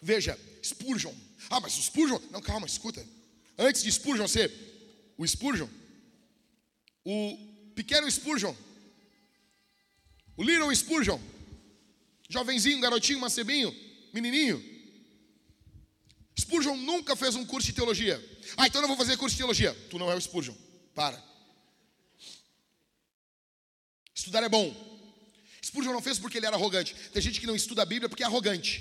[0.00, 1.14] Veja, Spurgeon.
[1.50, 2.18] Ah, mas o Spurgeon.
[2.30, 3.06] Não, calma, escuta.
[3.58, 4.50] Antes de Spurgeon ser
[5.18, 5.68] o Spurgeon,
[7.04, 8.54] o pequeno Spurgeon,
[10.36, 11.20] o Little Spurgeon,
[12.28, 13.74] jovenzinho, garotinho, macebinho,
[14.12, 14.62] menininho.
[16.38, 18.16] Spurgeon nunca fez um curso de teologia.
[18.56, 19.74] Ah, então eu não vou fazer curso de teologia.
[19.90, 20.54] Tu não é o Spurgeon.
[20.94, 21.22] Para.
[24.14, 24.87] Estudar é bom.
[25.68, 26.94] Spurgeon não fez porque ele era arrogante.
[27.12, 28.72] Tem gente que não estuda a Bíblia porque é arrogante.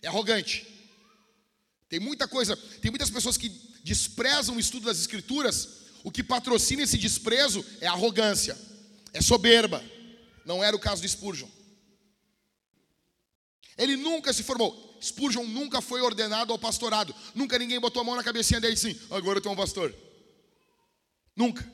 [0.00, 0.66] É arrogante.
[1.88, 3.48] Tem muita coisa, tem muitas pessoas que
[3.82, 5.82] desprezam o estudo das Escrituras.
[6.04, 8.56] O que patrocina esse desprezo é arrogância,
[9.12, 9.84] é soberba.
[10.44, 11.48] Não era o caso de Spurgeon.
[13.76, 14.98] Ele nunca se formou.
[15.02, 17.14] Spurgeon nunca foi ordenado ao pastorado.
[17.34, 19.94] Nunca ninguém botou a mão na cabecinha dele assim: agora eu tenho um pastor.
[21.34, 21.68] Nunca.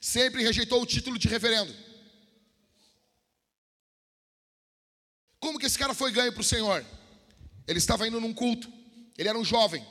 [0.00, 1.74] Sempre rejeitou o título de reverendo.
[5.42, 6.86] Como que esse cara foi ganho para o Senhor?
[7.66, 8.72] Ele estava indo num culto,
[9.18, 9.84] ele era um jovem,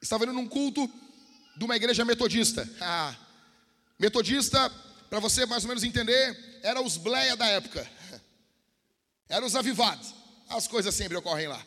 [0.00, 0.86] estava indo num culto
[1.56, 2.68] de uma igreja metodista.
[2.78, 3.16] Ah,
[3.98, 4.68] metodista,
[5.08, 7.90] para você mais ou menos entender, era os bleia da época,
[9.26, 10.14] eram os avivados,
[10.50, 11.66] as coisas sempre ocorrem lá.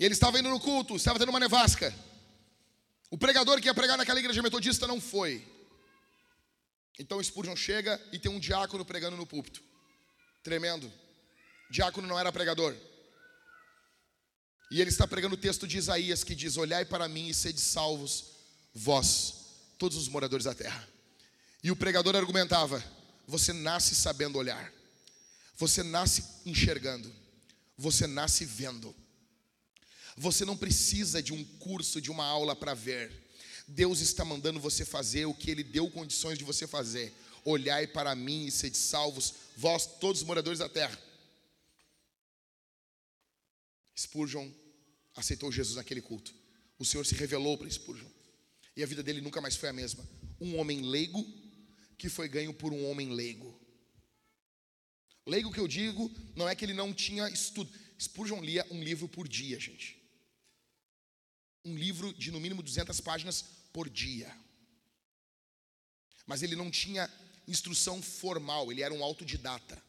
[0.00, 1.94] E ele estava indo no culto, estava tendo uma nevasca.
[3.08, 5.46] O pregador que ia pregar naquela igreja metodista não foi.
[6.98, 9.62] Então Spurgeon chega e tem um diácono pregando no púlpito.
[10.42, 10.92] Tremendo.
[11.72, 12.76] Diácono não era pregador.
[14.70, 17.62] E ele está pregando o texto de Isaías que diz: Olhai para mim e sede
[17.62, 18.26] salvos,
[18.74, 19.34] vós,
[19.78, 20.86] todos os moradores da terra.
[21.64, 22.84] E o pregador argumentava:
[23.26, 24.70] Você nasce sabendo olhar,
[25.56, 27.10] você nasce enxergando,
[27.78, 28.94] você nasce vendo.
[30.14, 33.10] Você não precisa de um curso, de uma aula para ver.
[33.66, 37.14] Deus está mandando você fazer o que Ele deu condições de você fazer.
[37.46, 40.98] Olhai para mim e sede salvos, vós, todos os moradores da terra.
[43.96, 44.50] Spurgeon
[45.14, 46.34] aceitou Jesus naquele culto.
[46.78, 48.08] O Senhor se revelou para Spurgeon.
[48.76, 50.06] E a vida dele nunca mais foi a mesma.
[50.40, 51.22] Um homem leigo
[51.98, 53.60] que foi ganho por um homem leigo.
[55.26, 57.72] Leigo que eu digo não é que ele não tinha estudo.
[58.00, 60.00] Spurgeon lia um livro por dia, gente.
[61.64, 64.34] Um livro de no mínimo 200 páginas por dia.
[66.26, 67.08] Mas ele não tinha
[67.46, 69.80] instrução formal, ele era um autodidata.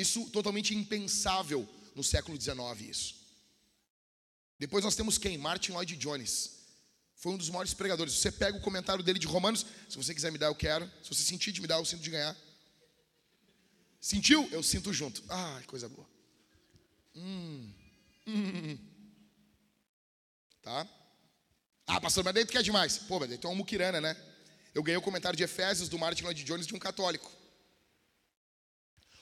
[0.00, 2.56] Isso totalmente impensável no século XIX,
[2.90, 3.14] isso.
[4.58, 5.38] Depois nós temos quem?
[5.38, 6.56] Martin Lloyd Jones.
[7.14, 8.12] Foi um dos maiores pregadores.
[8.12, 10.90] Você pega o comentário dele de Romanos, se você quiser me dar, eu quero.
[11.02, 12.36] Se você sentir de me dar, eu sinto de ganhar.
[13.98, 14.46] Sentiu?
[14.52, 15.24] Eu sinto junto.
[15.28, 16.06] Ah, coisa boa.
[17.14, 17.72] Hum.
[18.26, 18.78] Hum.
[20.62, 20.86] Tá?
[21.86, 22.98] Ah, pastor, mas daí tu quer demais.
[22.98, 24.14] Pô, mas daí tu é um muquirana, né?
[24.74, 27.30] Eu ganhei o comentário de Efésios do Martin Lloyd Jones de um católico.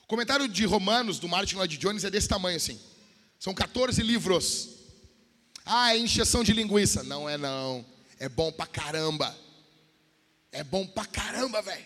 [0.05, 2.79] O comentário de Romanos do Martin Lloyd Jones é desse tamanho assim.
[3.39, 4.69] São 14 livros.
[5.65, 7.01] Ah, é encheção de linguiça.
[7.03, 7.83] Não é não.
[8.19, 9.35] É bom pra caramba.
[10.51, 11.85] É bom pra caramba, velho.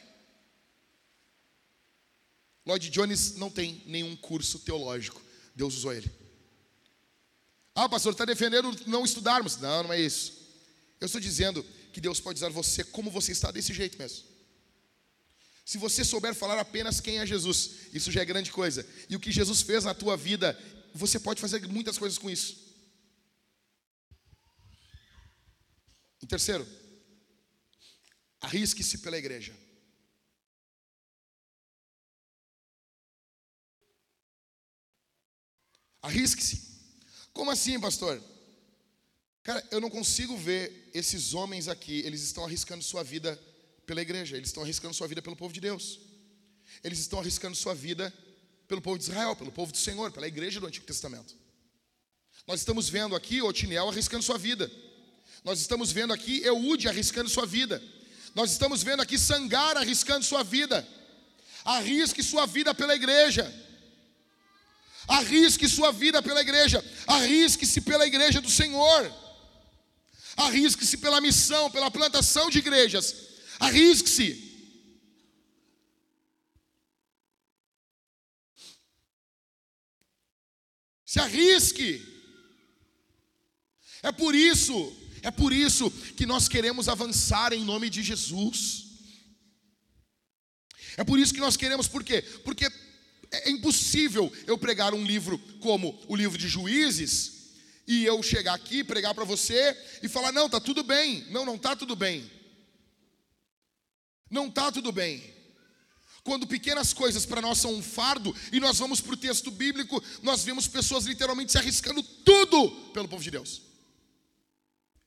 [2.65, 5.21] Lloyd Jones não tem nenhum curso teológico.
[5.55, 6.11] Deus usou ele.
[7.73, 9.55] Ah, pastor, está defendendo não estudarmos.
[9.57, 10.33] Não, não é isso.
[10.99, 11.63] Eu estou dizendo
[11.93, 14.27] que Deus pode usar você como você está desse jeito mesmo.
[15.69, 18.83] Se você souber falar apenas quem é Jesus, isso já é grande coisa.
[19.07, 20.57] E o que Jesus fez na tua vida,
[20.95, 22.57] você pode fazer muitas coisas com isso.
[26.23, 26.67] Em terceiro,
[28.41, 29.55] arrisque-se pela igreja.
[36.01, 36.57] Arrisque-se.
[37.31, 38.19] Como assim, pastor?
[39.43, 43.39] Cara, eu não consigo ver esses homens aqui, eles estão arriscando sua vida
[43.89, 45.99] pela igreja, eles estão arriscando sua vida pelo povo de Deus.
[46.83, 48.13] Eles estão arriscando sua vida
[48.67, 51.35] pelo povo de Israel, pelo povo do Senhor, pela igreja do Antigo Testamento.
[52.45, 54.71] Nós estamos vendo aqui Otiniel arriscando sua vida.
[55.43, 57.81] Nós estamos vendo aqui Eude arriscando sua vida.
[58.35, 60.87] Nós estamos vendo aqui Sangar arriscando sua vida.
[61.65, 63.51] Arrisque sua vida pela igreja.
[65.07, 66.85] Arrisque sua vida pela igreja.
[67.07, 69.11] Arrisque-se pela igreja do Senhor.
[70.37, 73.28] Arrisque-se pela missão, pela plantação de igrejas.
[73.59, 74.49] Arrisque-se.
[81.05, 82.05] Se arrisque.
[84.01, 88.85] É por isso, é por isso que nós queremos avançar em nome de Jesus.
[90.95, 92.21] É por isso que nós queremos, por quê?
[92.43, 92.65] Porque
[93.31, 97.53] é impossível eu pregar um livro como o livro de Juízes
[97.87, 101.25] e eu chegar aqui, pregar para você e falar: não, tá tudo bem.
[101.29, 102.29] Não, não tá tudo bem.
[104.29, 105.39] Não tá tudo bem.
[106.23, 110.03] Quando pequenas coisas para nós são um fardo e nós vamos para o texto bíblico,
[110.21, 113.61] nós vemos pessoas literalmente se arriscando tudo pelo povo de Deus.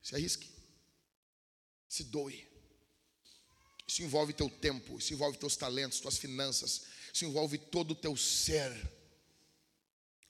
[0.01, 0.49] Se arrisque,
[1.87, 2.45] se doe.
[3.87, 8.17] Isso envolve teu tempo, isso envolve teus talentos, tuas finanças, isso envolve todo o teu
[8.17, 8.71] ser.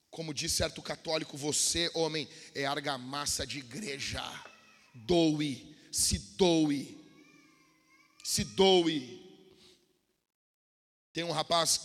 [0.09, 4.21] Como diz certo católico, você, homem, é argamassa de igreja.
[4.93, 7.02] Doe, se doe,
[8.23, 9.21] se doe.
[11.11, 11.79] Tem um rapaz,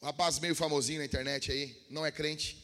[0.00, 2.62] um rapaz meio famosinho na internet aí, não é crente,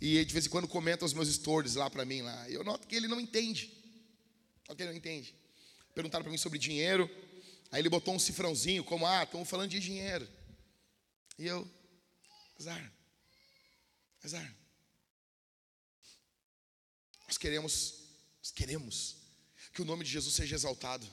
[0.00, 2.50] e de vez em quando comenta os meus stories lá para mim lá.
[2.50, 3.72] Eu noto que ele não entende.
[4.64, 5.34] Que ele não entende.
[5.94, 7.08] Perguntaram para mim sobre dinheiro,
[7.70, 10.28] aí ele botou um cifrãozinho como ah, estamos falando de dinheiro.
[11.38, 11.68] E eu,
[12.58, 12.92] azar,
[14.24, 14.56] azar.
[17.26, 17.94] Nós queremos,
[18.38, 19.16] nós queremos
[19.72, 21.06] que o nome de Jesus seja exaltado.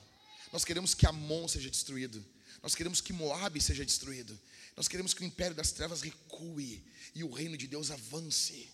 [0.54, 2.24] Nós queremos que Amon seja destruído.
[2.62, 4.38] Nós queremos que Moabe seja destruído.
[4.76, 8.72] Nós queremos que o império das trevas recue e o reino de Deus avance.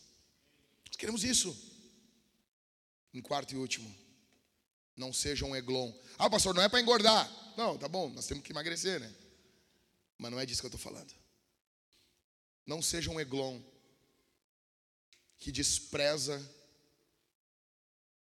[0.87, 1.57] Nós queremos isso.
[3.15, 3.91] Em quarto e último,
[4.95, 5.91] não seja um eglon.
[6.19, 7.27] Ah, pastor, não é para engordar.
[7.57, 9.11] Não, tá bom, nós temos que emagrecer, né?
[10.19, 11.15] Mas não é disso que eu estou falando.
[12.67, 13.59] Não seja um eglon
[15.39, 16.39] que despreza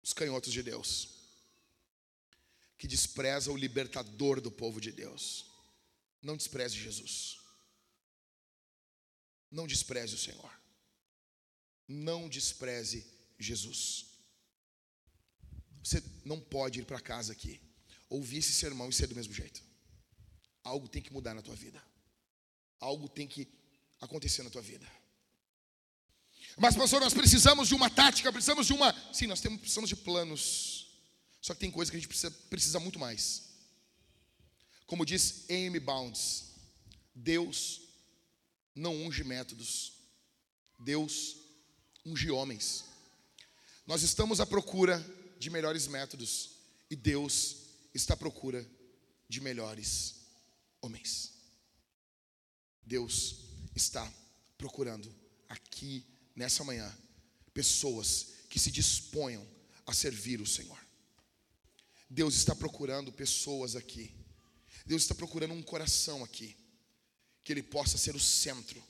[0.02, 1.15] os canhotos de Deus
[2.78, 5.46] que despreza o libertador do povo de Deus.
[6.22, 7.40] Não despreze Jesus.
[9.52, 10.52] Não despreze o Senhor.
[11.88, 13.06] Não despreze
[13.40, 14.06] Jesus.
[15.84, 17.62] Você não pode ir para casa aqui,
[18.10, 19.64] ouvir esse sermão e ser do mesmo jeito.
[20.64, 21.82] Algo tem que mudar na tua vida.
[22.80, 23.48] Algo tem que
[24.02, 24.92] acontecer na tua vida.
[26.58, 28.94] Mas, pastor, nós precisamos de uma tática, precisamos de uma.
[29.14, 30.75] Sim, nós temos, precisamos de planos.
[31.46, 33.44] Só que tem coisa que a gente precisa, precisa muito mais.
[34.88, 36.46] Como diz Amy Bounds,
[37.14, 37.82] Deus
[38.74, 39.94] não unge métodos,
[40.80, 41.36] Deus
[42.04, 42.86] unge homens.
[43.86, 44.98] Nós estamos à procura
[45.38, 46.50] de melhores métodos
[46.90, 47.58] e Deus
[47.94, 48.68] está à procura
[49.30, 50.16] de melhores
[50.82, 51.32] homens.
[52.82, 53.36] Deus
[53.76, 54.12] está
[54.58, 55.14] procurando
[55.48, 56.04] aqui
[56.36, 56.92] nessa manhã
[57.54, 59.48] pessoas que se disponham
[59.86, 60.85] a servir o Senhor.
[62.10, 64.14] Deus está procurando pessoas aqui.
[64.86, 66.56] Deus está procurando um coração aqui.
[67.44, 68.82] Que Ele possa ser o centro.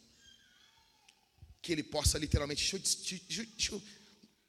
[1.61, 2.61] Que Ele possa literalmente.
[2.61, 3.83] Deixa eu, deixa, deixa eu,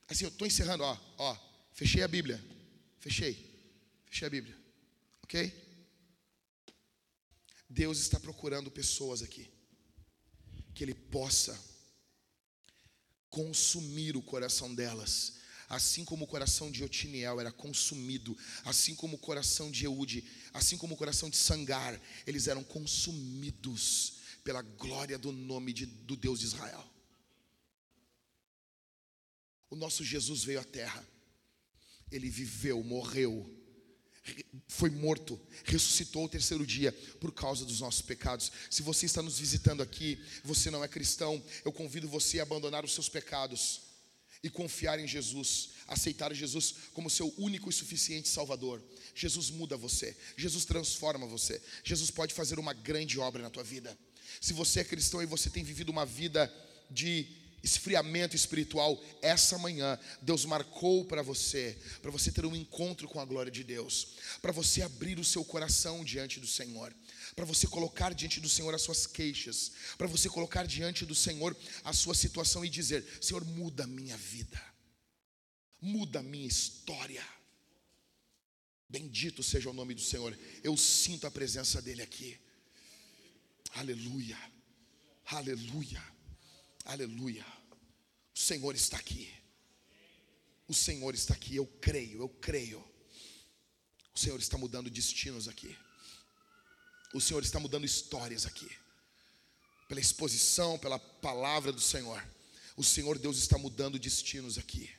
[0.09, 1.37] assim, eu estou encerrando, ó, ó.
[1.73, 2.43] Fechei a Bíblia.
[2.99, 3.35] Fechei.
[4.07, 4.57] Fechei a Bíblia.
[5.23, 5.65] Ok?
[7.69, 9.49] Deus está procurando pessoas aqui.
[10.75, 11.59] Que Ele possa
[13.31, 15.37] consumir o coração delas
[15.69, 20.77] assim como o coração de Otiniel era consumido, assim como o coração de Eude, assim
[20.77, 24.15] como o coração de Sangar, eles eram consumidos
[24.45, 26.85] pela glória do nome de, do Deus de Israel.
[29.69, 31.05] O nosso Jesus veio à terra,
[32.11, 33.53] ele viveu, morreu,
[34.69, 38.53] foi morto, ressuscitou o terceiro dia por causa dos nossos pecados.
[38.71, 42.85] Se você está nos visitando aqui, você não é cristão, eu convido você a abandonar
[42.85, 43.86] os seus pecados
[44.43, 48.83] e confiar em Jesus, aceitar Jesus como seu único e suficiente Salvador.
[49.15, 53.97] Jesus muda você, Jesus transforma você, Jesus pode fazer uma grande obra na tua vida.
[54.41, 56.53] Se você é cristão e você tem vivido uma vida
[56.91, 57.27] de
[57.63, 63.25] esfriamento espiritual, essa manhã Deus marcou para você, para você ter um encontro com a
[63.25, 64.09] glória de Deus,
[64.41, 66.95] para você abrir o seu coração diante do Senhor,
[67.37, 71.55] para você colocar diante do Senhor as suas queixas, para você colocar diante do Senhor
[71.85, 74.61] a sua situação e dizer: Senhor, muda a minha vida,
[75.79, 77.25] muda a minha história.
[78.89, 82.41] Bendito seja o nome do Senhor, eu sinto a presença dEle aqui.
[83.75, 84.39] Aleluia,
[85.27, 86.03] aleluia,
[86.87, 87.45] aleluia.
[88.35, 89.31] O Senhor está aqui.
[90.67, 92.83] O Senhor está aqui, eu creio, eu creio.
[94.15, 95.77] O Senhor está mudando destinos aqui.
[97.17, 98.69] O Senhor está mudando histórias aqui.
[99.89, 102.23] Pela exposição, pela palavra do Senhor.
[102.77, 104.91] O Senhor Deus está mudando destinos aqui.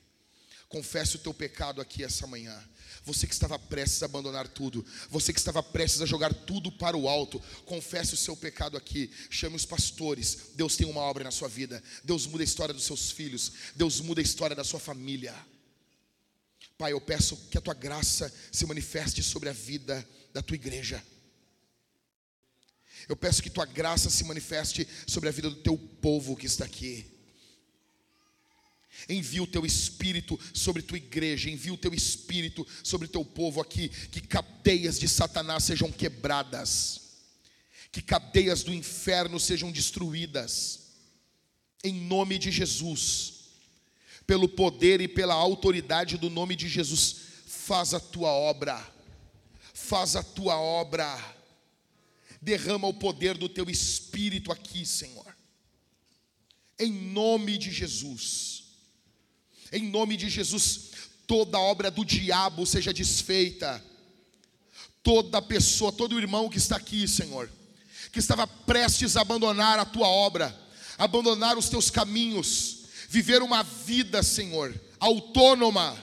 [0.68, 2.59] Confesse o teu pecado aqui essa manhã.
[3.03, 6.97] Você que estava prestes a abandonar tudo, você que estava prestes a jogar tudo para
[6.97, 9.11] o alto, confesse o seu pecado aqui.
[9.30, 10.53] Chame os pastores.
[10.55, 11.84] Deus tem uma obra na sua vida.
[12.03, 13.51] Deus muda a história dos seus filhos.
[13.76, 15.36] Deus muda a história da sua família.
[16.80, 20.03] Pai, eu peço que a tua graça se manifeste sobre a vida
[20.34, 21.03] da tua igreja.
[23.08, 26.66] Eu peço que tua graça se manifeste sobre a vida do teu povo que está
[26.66, 27.05] aqui.
[29.08, 33.89] Envia o teu espírito sobre tua igreja, envia o teu espírito sobre teu povo aqui,
[33.89, 37.01] que cadeias de Satanás sejam quebradas,
[37.91, 40.88] que cadeias do inferno sejam destruídas,
[41.84, 43.36] em nome de Jesus,
[44.26, 48.86] pelo poder e pela autoridade do nome de Jesus, faz a tua obra,
[49.74, 51.37] faz a tua obra,
[52.42, 55.36] derrama o poder do teu espírito aqui, Senhor,
[56.80, 58.58] em nome de Jesus.
[59.72, 60.92] Em nome de Jesus,
[61.26, 63.84] toda obra do diabo seja desfeita.
[65.04, 67.50] Toda pessoa, todo irmão que está aqui, Senhor,
[68.12, 70.56] que estava prestes a abandonar a tua obra,
[70.98, 75.98] abandonar os teus caminhos, viver uma vida, Senhor, autônoma,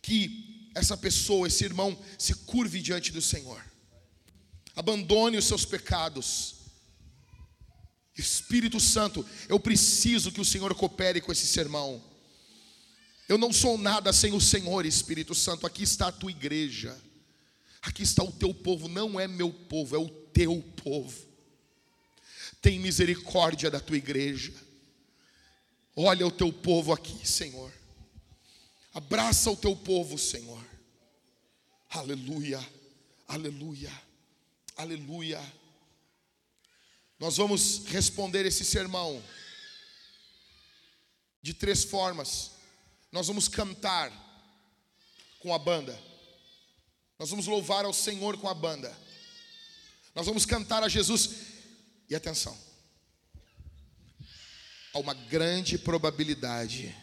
[0.00, 3.64] que essa pessoa, esse irmão, se curve diante do Senhor,
[4.78, 6.54] abandone os seus pecados.
[8.16, 12.00] Espírito Santo, eu preciso que o Senhor coopere com esse sermão.
[13.28, 15.66] Eu não sou nada sem o Senhor, Espírito Santo.
[15.66, 16.96] Aqui está a tua igreja.
[17.82, 18.86] Aqui está o teu povo.
[18.86, 21.26] Não é meu povo, é o teu povo.
[22.62, 24.54] Tem misericórdia da tua igreja.
[25.96, 27.72] Olha o teu povo aqui, Senhor.
[28.94, 30.64] Abraça o teu povo, Senhor.
[31.90, 32.64] Aleluia,
[33.26, 34.07] aleluia,
[34.78, 35.40] aleluia.
[37.18, 39.20] Nós vamos responder esse sermão
[41.42, 42.52] de três formas.
[43.10, 44.12] Nós vamos cantar
[45.40, 46.00] com a banda.
[47.18, 48.96] Nós vamos louvar ao Senhor com a banda.
[50.14, 51.30] Nós vamos cantar a Jesus.
[52.08, 52.56] E atenção.
[54.94, 56.96] Há uma grande probabilidade,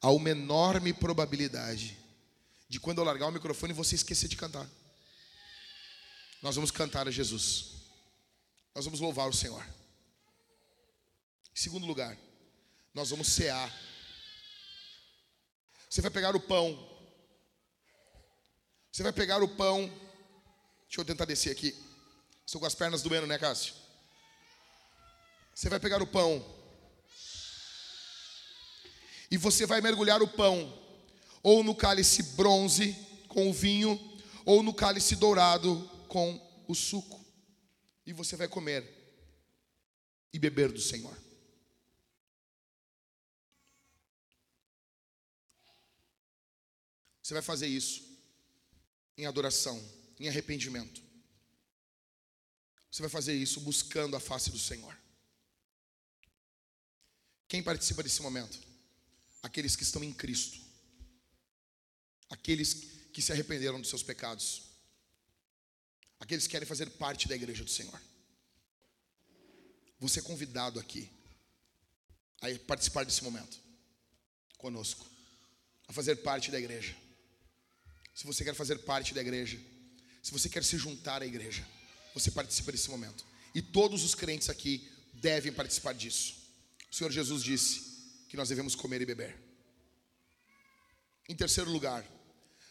[0.00, 1.98] há uma enorme probabilidade
[2.68, 4.68] de quando eu largar o microfone você esquecer de cantar.
[6.42, 7.72] Nós vamos cantar a Jesus.
[8.74, 9.64] Nós vamos louvar o Senhor.
[11.52, 12.16] Em segundo lugar,
[12.94, 13.72] nós vamos cear
[15.88, 16.78] você vai pegar o pão.
[18.92, 19.88] Você vai pegar o pão.
[20.86, 21.74] Deixa eu tentar descer aqui.
[22.44, 23.74] Estou com as pernas doendo, né, Cássio?
[25.54, 26.44] Você vai pegar o pão.
[29.30, 30.72] E você vai mergulhar o pão
[31.42, 32.96] ou no cálice bronze
[33.28, 33.98] com o vinho,
[34.44, 37.24] ou no cálice dourado com o suco.
[38.04, 38.82] E você vai comer
[40.32, 41.16] e beber do Senhor.
[47.22, 48.08] Você vai fazer isso
[49.16, 49.78] em adoração,
[50.18, 51.02] em arrependimento.
[52.90, 54.96] Você vai fazer isso buscando a face do Senhor.
[57.46, 58.58] Quem participa desse momento?
[59.42, 60.58] Aqueles que estão em Cristo.
[62.30, 62.74] Aqueles
[63.12, 64.67] que se arrependeram dos seus pecados.
[66.20, 68.00] Aqueles que querem fazer parte da igreja do Senhor.
[70.00, 71.10] Você é convidado aqui
[72.40, 73.58] a participar desse momento
[74.56, 75.06] conosco,
[75.88, 76.94] a fazer parte da igreja
[78.18, 79.60] se você quer fazer parte da igreja,
[80.20, 81.64] se você quer se juntar à igreja,
[82.12, 83.24] você participa desse momento.
[83.54, 86.34] E todos os crentes aqui devem participar disso.
[86.90, 87.80] O Senhor Jesus disse
[88.28, 89.40] que nós devemos comer e beber.
[91.28, 92.04] Em terceiro lugar,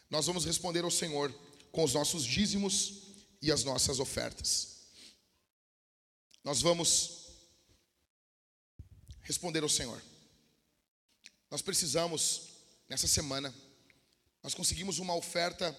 [0.09, 1.33] nós vamos responder ao Senhor
[1.71, 3.06] com os nossos dízimos
[3.41, 4.77] e as nossas ofertas.
[6.43, 7.27] Nós vamos
[9.21, 10.01] responder ao Senhor.
[11.51, 12.49] Nós precisamos,
[12.87, 13.53] nessa semana,
[14.41, 15.77] nós conseguimos uma oferta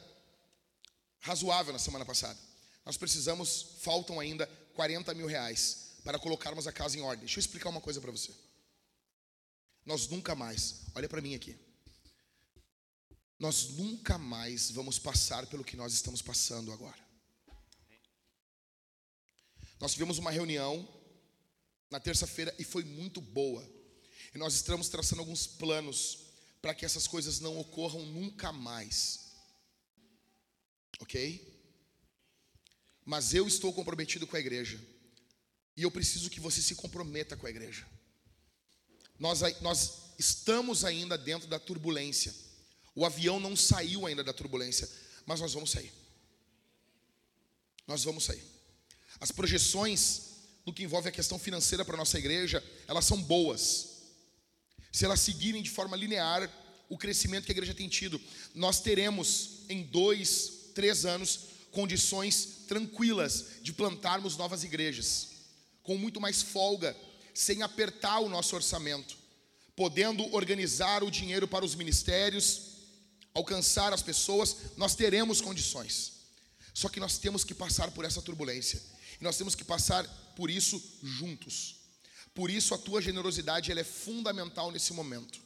[1.21, 2.39] razoável na semana passada.
[2.85, 7.21] Nós precisamos, faltam ainda 40 mil reais para colocarmos a casa em ordem.
[7.21, 8.33] Deixa eu explicar uma coisa para você.
[9.85, 11.57] Nós nunca mais, olha para mim aqui.
[13.39, 17.08] Nós nunca mais vamos passar pelo que nós estamos passando agora.
[19.81, 20.87] Nós tivemos uma reunião
[21.91, 23.67] na terça-feira e foi muito boa.
[24.35, 26.27] E nós estamos traçando alguns planos
[26.61, 29.33] para que essas coisas não ocorram nunca mais.
[31.01, 31.57] Ok?
[33.05, 34.81] Mas eu estou comprometido com a igreja.
[35.77, 37.87] E eu preciso que você se comprometa com a igreja.
[39.19, 42.35] Nós, nós estamos ainda dentro da turbulência.
[42.95, 44.91] O avião não saiu ainda da turbulência,
[45.25, 45.93] mas nós vamos sair.
[47.87, 48.58] Nós vamos sair.
[49.21, 50.29] As projeções
[50.65, 53.97] no que envolve a questão financeira para a nossa igreja, elas são boas.
[54.93, 56.51] se elas seguirem de forma linear
[56.89, 58.21] o crescimento que a igreja tem tido,
[58.55, 61.41] nós teremos em dois, três anos
[61.71, 65.29] condições tranquilas de plantarmos novas igrejas,
[65.83, 66.97] com muito mais folga,
[67.35, 69.17] sem apertar o nosso orçamento,
[69.77, 72.63] podendo organizar o dinheiro para os ministérios,
[73.33, 76.13] alcançar as pessoas, nós teremos condições.
[76.75, 78.81] Só que nós temos que passar por essa turbulência.
[79.21, 81.77] E nós temos que passar por isso juntos.
[82.35, 85.41] Por isso a tua generosidade ela é fundamental nesse momento.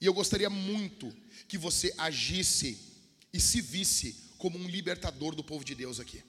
[0.00, 1.14] E eu gostaria muito
[1.46, 2.78] que você agisse
[3.32, 6.22] e se visse como um libertador do povo de Deus aqui.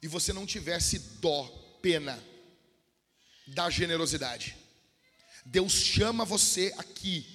[0.00, 1.44] E você não tivesse dó,
[1.82, 2.22] pena
[3.48, 4.56] da generosidade.
[5.44, 7.26] Deus chama você aqui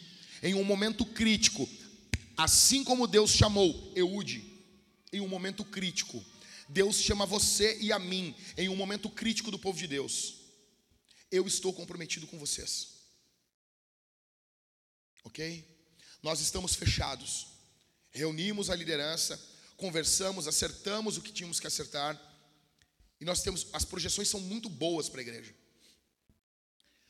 [0.42, 1.68] em um momento crítico,
[2.38, 4.44] assim como Deus chamou Eude
[5.12, 6.24] em um momento crítico.
[6.68, 10.36] Deus chama você e a mim em um momento crítico do povo de Deus.
[11.32, 12.96] Eu estou comprometido com vocês.
[15.24, 15.64] Ok?
[16.22, 17.48] Nós estamos fechados.
[18.12, 19.40] Reunimos a liderança,
[19.78, 22.20] conversamos, acertamos o que tínhamos que acertar.
[23.20, 25.54] E nós temos, as projeções são muito boas para a igreja.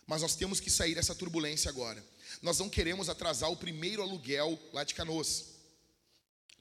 [0.07, 2.05] Mas nós temos que sair dessa turbulência agora.
[2.41, 5.55] Nós não queremos atrasar o primeiro aluguel lá de Canoas.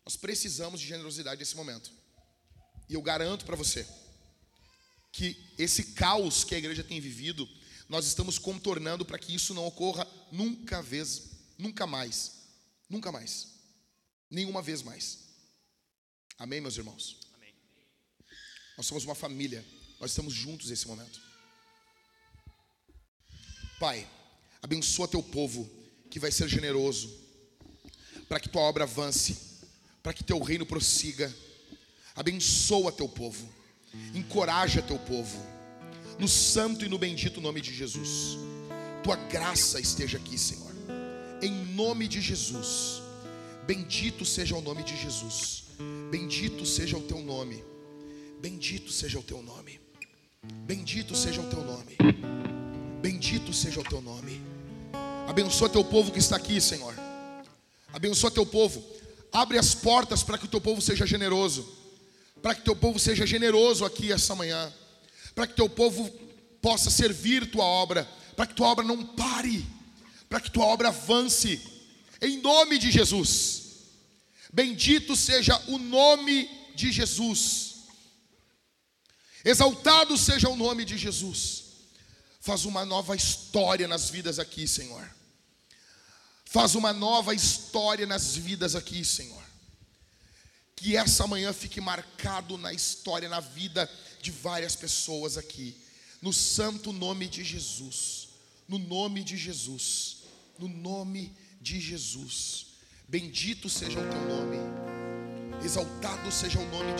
[0.04, 1.92] Nós precisamos de generosidade nesse momento.
[2.88, 3.86] E eu garanto para você
[5.12, 7.48] que esse caos que a igreja tem vivido,
[7.88, 12.42] nós estamos contornando para que isso não ocorra nunca vez, nunca mais.
[12.88, 13.48] Nunca mais.
[14.30, 15.20] Nenhuma vez mais.
[16.38, 17.18] Amém, meus irmãos?
[17.34, 17.54] Amém.
[18.76, 19.64] Nós somos uma família.
[20.00, 21.20] Nós estamos juntos nesse momento.
[23.78, 24.08] Pai,
[24.62, 25.68] abençoa teu povo
[26.10, 27.12] que vai ser generoso,
[28.28, 29.36] para que tua obra avance,
[30.02, 31.34] para que teu reino prossiga.
[32.14, 33.48] Abençoa teu povo,
[34.14, 35.38] encoraja teu povo,
[36.18, 38.38] no santo e no bendito nome de Jesus.
[39.02, 40.72] Tua graça esteja aqui, Senhor,
[41.42, 43.02] em nome de Jesus.
[43.66, 45.64] Bendito seja o nome de Jesus,
[46.10, 47.64] bendito seja o teu nome,
[48.40, 49.80] bendito seja o teu nome,
[50.66, 51.96] bendito seja o teu nome.
[53.04, 54.40] Bendito seja o teu nome.
[55.28, 56.94] Abençoa teu povo que está aqui, Senhor.
[57.92, 58.82] Abençoa teu povo.
[59.30, 61.68] Abre as portas para que o teu povo seja generoso.
[62.44, 64.70] Para que teu povo seja generoso aqui essa manhã.
[65.34, 66.10] Para que teu povo
[66.60, 68.06] possa servir tua obra.
[68.36, 69.66] Para que tua obra não pare.
[70.28, 71.58] Para que tua obra avance.
[72.20, 73.62] Em nome de Jesus.
[74.52, 77.76] Bendito seja o nome de Jesus.
[79.42, 81.64] Exaltado seja o nome de Jesus.
[82.42, 85.10] Faz uma nova história nas vidas aqui, Senhor.
[86.44, 89.43] Faz uma nova história nas vidas aqui, Senhor.
[90.76, 93.90] Que essa manhã fique marcado na história, na vida
[94.20, 95.76] de várias pessoas aqui.
[96.20, 98.28] No santo nome de Jesus.
[98.68, 100.18] No nome de Jesus.
[100.58, 102.66] No nome de Jesus.
[103.08, 104.56] Bendito seja o teu nome.
[105.64, 106.92] Exaltado seja o nome de